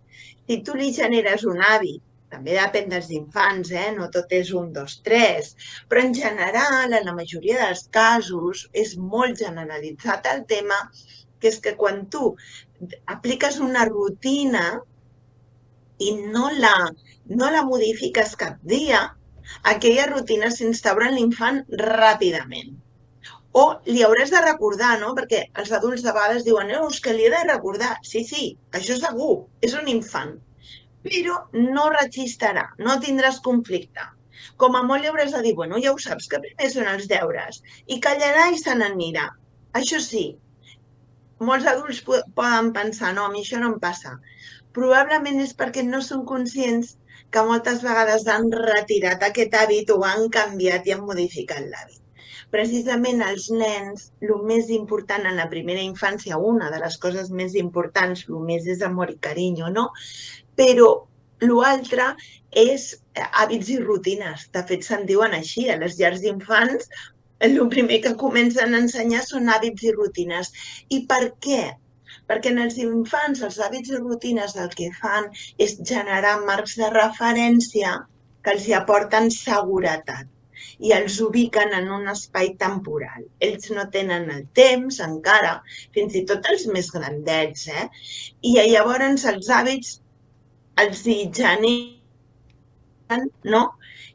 si 0.47 0.61
tu 0.67 0.75
li 0.79 0.91
generes 0.95 1.43
un 1.49 1.63
hàbit, 1.63 2.03
també 2.35 2.55
depèn 2.57 2.89
dels 2.91 3.09
infants, 3.15 3.71
eh? 3.71 3.89
no 3.95 4.07
tot 4.13 4.31
és 4.35 4.51
un, 4.59 4.71
dos, 4.75 4.97
tres, 5.05 5.53
però 5.89 6.03
en 6.03 6.15
general, 6.17 6.95
en 6.97 7.05
la 7.07 7.13
majoria 7.15 7.61
dels 7.61 7.85
casos, 7.97 8.65
és 8.73 8.95
molt 9.13 9.39
generalitzat 9.43 10.27
el 10.33 10.43
tema, 10.49 10.79
que 11.39 11.51
és 11.51 11.59
que 11.63 11.75
quan 11.79 12.05
tu 12.11 12.33
apliques 13.15 13.59
una 13.63 13.85
rutina 13.87 14.65
i 15.99 16.15
no 16.35 16.49
la, 16.59 16.75
no 17.41 17.51
la 17.53 17.63
modifiques 17.67 18.35
cap 18.41 18.57
dia, 18.75 19.05
aquella 19.73 20.07
rutina 20.11 20.49
s'instaura 20.53 21.09
en 21.09 21.15
l'infant 21.19 21.61
ràpidament. 21.81 22.73
O 23.55 23.65
li 23.87 24.01
hauràs 24.03 24.33
de 24.33 24.41
recordar, 24.43 24.95
no? 25.01 25.13
Perquè 25.17 25.45
els 25.61 25.71
adults 25.77 26.03
de 26.03 26.11
vegades 26.15 26.43
diuen, 26.47 26.71
no, 26.73 26.89
és 26.91 26.99
que 27.03 27.13
li 27.15 27.27
he 27.27 27.31
de 27.31 27.43
recordar. 27.47 27.93
Sí, 28.03 28.25
sí, 28.27 28.49
això 28.79 28.97
segur, 28.99 29.35
és 29.63 29.77
un 29.79 29.87
infant. 29.91 30.33
Però 31.05 31.37
no 31.53 31.85
registarà, 31.93 32.65
no 32.83 32.97
tindràs 33.05 33.39
conflicte. 33.45 34.09
Com 34.61 34.75
a 34.75 34.81
molt 34.83 35.03
li 35.03 35.11
hauràs 35.11 35.31
de 35.37 35.43
dir, 35.45 35.53
bueno, 35.55 35.79
ja 35.83 35.93
ho 35.93 36.01
saps, 36.01 36.27
que 36.31 36.41
primer 36.43 36.71
són 36.73 36.89
els 36.91 37.07
deures. 37.11 37.61
I 37.87 38.01
callarà 38.03 38.49
i 38.51 38.59
se 38.59 38.75
n'anirà. 38.75 39.29
Això 39.79 40.01
sí, 40.03 40.25
molts 41.39 41.65
adults 41.71 42.03
poden 42.07 42.73
pensar, 42.75 43.13
no, 43.15 43.25
a 43.25 43.31
mi 43.31 43.41
això 43.45 43.59
no 43.61 43.71
em 43.73 43.79
passa. 43.79 44.17
Probablement 44.75 45.39
és 45.43 45.55
perquè 45.55 45.83
no 45.87 46.01
són 46.03 46.27
conscients 46.27 46.95
que 47.35 47.43
moltes 47.43 47.81
vegades 47.83 48.25
han 48.31 48.47
retirat 48.55 49.23
aquest 49.27 49.55
hàbit 49.59 49.89
o 49.91 49.99
han 50.07 50.29
canviat 50.31 50.87
i 50.87 50.95
han 50.95 51.03
modificat 51.07 51.63
l'hàbit. 51.67 51.99
Precisament 52.53 53.19
els 53.25 53.49
nens, 53.51 54.05
el 54.23 54.37
més 54.51 54.69
important 54.71 55.25
en 55.27 55.35
la 55.41 55.49
primera 55.51 55.83
infància, 55.83 56.37
una 56.51 56.69
de 56.71 56.79
les 56.83 56.95
coses 57.05 57.31
més 57.39 57.57
importants, 57.59 58.23
el 58.29 58.39
més 58.47 58.69
és 58.71 58.85
amor 58.87 59.11
i 59.11 59.17
carinyo, 59.27 59.71
no? 59.73 59.89
Però 60.55 60.87
l'altre 61.43 62.13
és 62.55 62.87
hàbits 63.25 63.73
i 63.73 63.79
rutines. 63.81 64.47
De 64.55 64.63
fet, 64.69 64.87
se'n 64.87 65.03
diuen 65.09 65.35
així. 65.35 65.67
A 65.69 65.79
les 65.81 65.99
llars 65.99 66.23
d'infants, 66.23 66.87
el 67.43 67.59
primer 67.73 67.99
que 68.05 68.15
comencen 68.21 68.73
a 68.73 68.83
ensenyar 68.85 69.25
són 69.27 69.51
hàbits 69.51 69.83
i 69.89 69.95
rutines. 69.97 70.53
I 70.87 71.03
per 71.09 71.25
què? 71.43 71.65
Perquè 72.29 72.51
en 72.53 72.61
els 72.65 72.77
infants 72.81 73.41
els 73.47 73.57
hàbits 73.61 73.91
i 73.93 73.99
rutines 74.01 74.55
el 74.61 74.71
que 74.77 74.89
fan 75.01 75.27
és 75.65 75.75
generar 75.91 76.37
marcs 76.45 76.77
de 76.81 76.89
referència 76.93 77.91
que 78.45 78.55
els 78.55 78.65
hi 78.69 78.73
aporten 78.77 79.29
seguretat 79.33 80.31
i 80.87 80.91
els 80.95 81.19
ubiquen 81.23 81.73
en 81.77 81.89
un 81.97 82.07
espai 82.11 82.47
temporal. 82.61 83.21
Ells 83.47 83.69
no 83.75 83.85
tenen 83.93 84.29
el 84.33 84.43
temps 84.59 84.99
encara, 85.05 85.53
fins 85.95 86.15
i 86.19 86.23
tot 86.31 86.47
els 86.51 86.65
més 86.75 86.89
grandets, 86.95 87.67
eh? 87.67 87.85
I 88.49 88.55
llavors 88.71 89.25
els 89.31 89.51
hàbits 89.57 89.99
els 90.83 91.05
hi 91.07 91.17
generen, 91.39 93.29
no? 93.55 93.63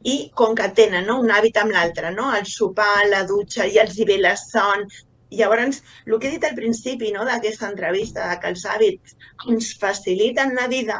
i 0.03 0.15
com 0.37 0.55
que 0.57 0.67
tenen 0.77 1.05
no, 1.05 1.19
un 1.21 1.29
hàbit 1.33 1.57
amb 1.61 1.73
l'altre, 1.75 2.11
no? 2.15 2.31
el 2.33 2.45
sopar, 2.49 3.07
la 3.09 3.21
dutxa, 3.29 3.67
i 3.69 3.77
els 3.81 3.97
hi 3.97 4.05
ve 4.09 4.17
la 4.21 4.33
son, 4.39 4.85
Llavors, 5.31 5.81
el 6.05 6.17
que 6.19 6.27
he 6.27 6.35
dit 6.35 6.47
al 6.47 6.57
principi 6.57 7.11
no, 7.15 7.23
d'aquesta 7.27 7.69
entrevista, 7.71 8.33
que 8.41 8.51
els 8.51 8.65
hàbits 8.67 9.15
ens 9.51 9.71
faciliten 9.79 10.55
la 10.57 10.67
vida, 10.71 10.99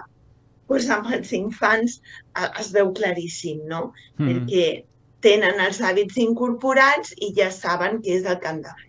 doncs 0.71 0.87
amb 0.93 1.11
els 1.17 1.33
infants 1.35 1.97
es 2.59 2.71
veu 2.75 2.93
claríssim, 2.95 3.65
no? 3.67 3.89
Mm. 4.17 4.29
Perquè 4.29 4.69
tenen 5.21 5.59
els 5.61 5.81
hàbits 5.83 6.17
incorporats 6.21 7.11
i 7.19 7.33
ja 7.37 7.51
saben 7.53 7.99
què 8.01 8.21
és 8.21 8.25
el 8.25 8.39
que 8.41 8.49
han 8.49 8.63
de 8.63 8.71
fer. 8.71 8.87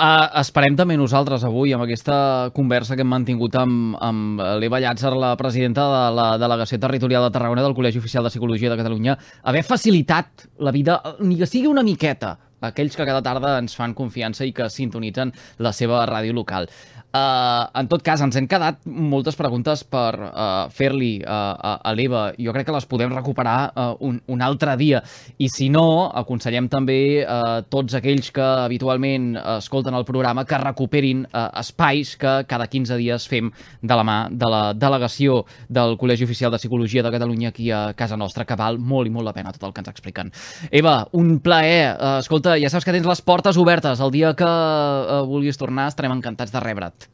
Uh, 0.00 0.26
esperem 0.40 0.76
també 0.78 0.96
nosaltres 0.96 1.42
avui, 1.44 1.74
amb 1.76 1.84
aquesta 1.84 2.14
conversa 2.56 2.96
que 2.96 3.04
hem 3.04 3.10
mantingut 3.12 3.56
amb, 3.60 3.98
amb 4.00 4.40
l'Eva 4.62 4.80
Llàtzer, 4.80 5.12
la 5.12 5.34
presidenta 5.36 5.84
de 5.90 6.04
la 6.16 6.28
Delegació 6.40 6.80
Territorial 6.80 7.26
de 7.26 7.34
Tarragona 7.34 7.64
del 7.66 7.76
Col·legi 7.76 8.00
Oficial 8.00 8.24
de 8.24 8.32
Psicologia 8.32 8.72
de 8.72 8.80
Catalunya, 8.80 9.18
haver 9.44 9.62
facilitat 9.68 10.48
la 10.64 10.72
vida, 10.72 10.96
ni 11.20 11.36
que 11.38 11.50
sigui 11.50 11.68
una 11.68 11.84
miqueta, 11.84 12.38
aquells 12.62 12.96
que 12.96 13.06
cada 13.08 13.22
tarda 13.22 13.56
ens 13.60 13.76
fan 13.78 13.94
confiança 13.98 14.46
i 14.48 14.54
que 14.56 14.70
sintonitzen 14.70 15.34
la 15.58 15.74
seva 15.76 16.04
ràdio 16.08 16.36
local. 16.36 16.70
Uh, 17.12 17.68
en 17.76 17.88
tot 17.92 18.00
cas, 18.00 18.22
ens 18.24 18.38
hem 18.40 18.46
quedat 18.48 18.78
moltes 18.88 19.36
preguntes 19.36 19.82
per 19.84 20.14
uh, 20.16 20.70
fer-li 20.72 21.18
uh, 21.20 21.28
a, 21.28 21.72
a 21.84 21.90
l'Eva. 21.92 22.22
Jo 22.40 22.54
crec 22.56 22.64
que 22.70 22.72
les 22.72 22.86
podem 22.88 23.12
recuperar 23.12 23.56
uh, 23.68 23.90
un, 24.08 24.16
un 24.32 24.40
altre 24.40 24.72
dia. 24.80 25.02
I 25.36 25.50
si 25.52 25.68
no, 25.68 26.08
aconsellem 26.08 26.70
també 26.72 27.20
uh, 27.20 27.60
tots 27.68 27.98
aquells 27.98 28.30
que 28.32 28.46
habitualment 28.62 29.34
escolten 29.58 29.92
el 29.98 30.06
programa 30.08 30.46
que 30.48 30.60
recuperin 30.62 31.26
uh, 31.26 31.50
espais 31.60 32.14
que 32.16 32.32
cada 32.48 32.70
15 32.72 32.96
dies 32.96 33.28
fem 33.28 33.52
de 33.82 34.00
la 34.00 34.06
mà 34.08 34.16
de 34.32 34.48
la 34.48 34.62
delegació 34.72 35.42
del 35.68 35.98
Col·legi 36.00 36.24
Oficial 36.24 36.54
de 36.54 36.62
Psicologia 36.62 37.04
de 37.04 37.12
Catalunya 37.12 37.52
aquí 37.52 37.68
a 37.68 37.82
casa 37.92 38.16
nostra, 38.16 38.48
que 38.48 38.56
val 38.56 38.80
molt 38.80 39.10
i 39.10 39.12
molt 39.12 39.28
la 39.28 39.36
pena 39.36 39.52
tot 39.52 39.68
el 39.68 39.76
que 39.76 39.84
ens 39.84 39.92
expliquen. 39.92 40.32
Eva, 40.70 40.96
un 41.12 41.36
plaer. 41.44 41.92
Uh, 41.92 42.16
escolta, 42.24 42.51
ja 42.60 42.70
saps 42.72 42.86
que 42.86 42.94
tens 42.94 43.08
les 43.08 43.22
portes 43.24 43.58
obertes. 43.60 44.00
El 44.00 44.12
dia 44.14 44.34
que 44.38 44.48
uh, 44.48 45.22
vulguis 45.28 45.58
tornar 45.60 45.88
estarem 45.92 46.14
encantats 46.16 46.54
de 46.54 46.62
rebre't. 46.62 47.08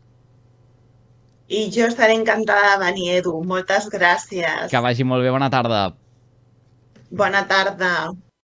I 1.48 1.68
jo 1.72 1.86
estaré 1.88 2.12
encantada 2.12 2.74
de 2.74 2.84
venir, 2.84 3.10
Edu. 3.22 3.38
Moltes 3.44 3.88
gràcies. 3.92 4.68
Que 4.68 4.84
vagi 4.84 5.06
molt 5.08 5.24
bé. 5.24 5.32
Bona 5.32 5.48
tarda. 5.52 5.86
Bona 7.10 7.46
tarda. 7.48 7.92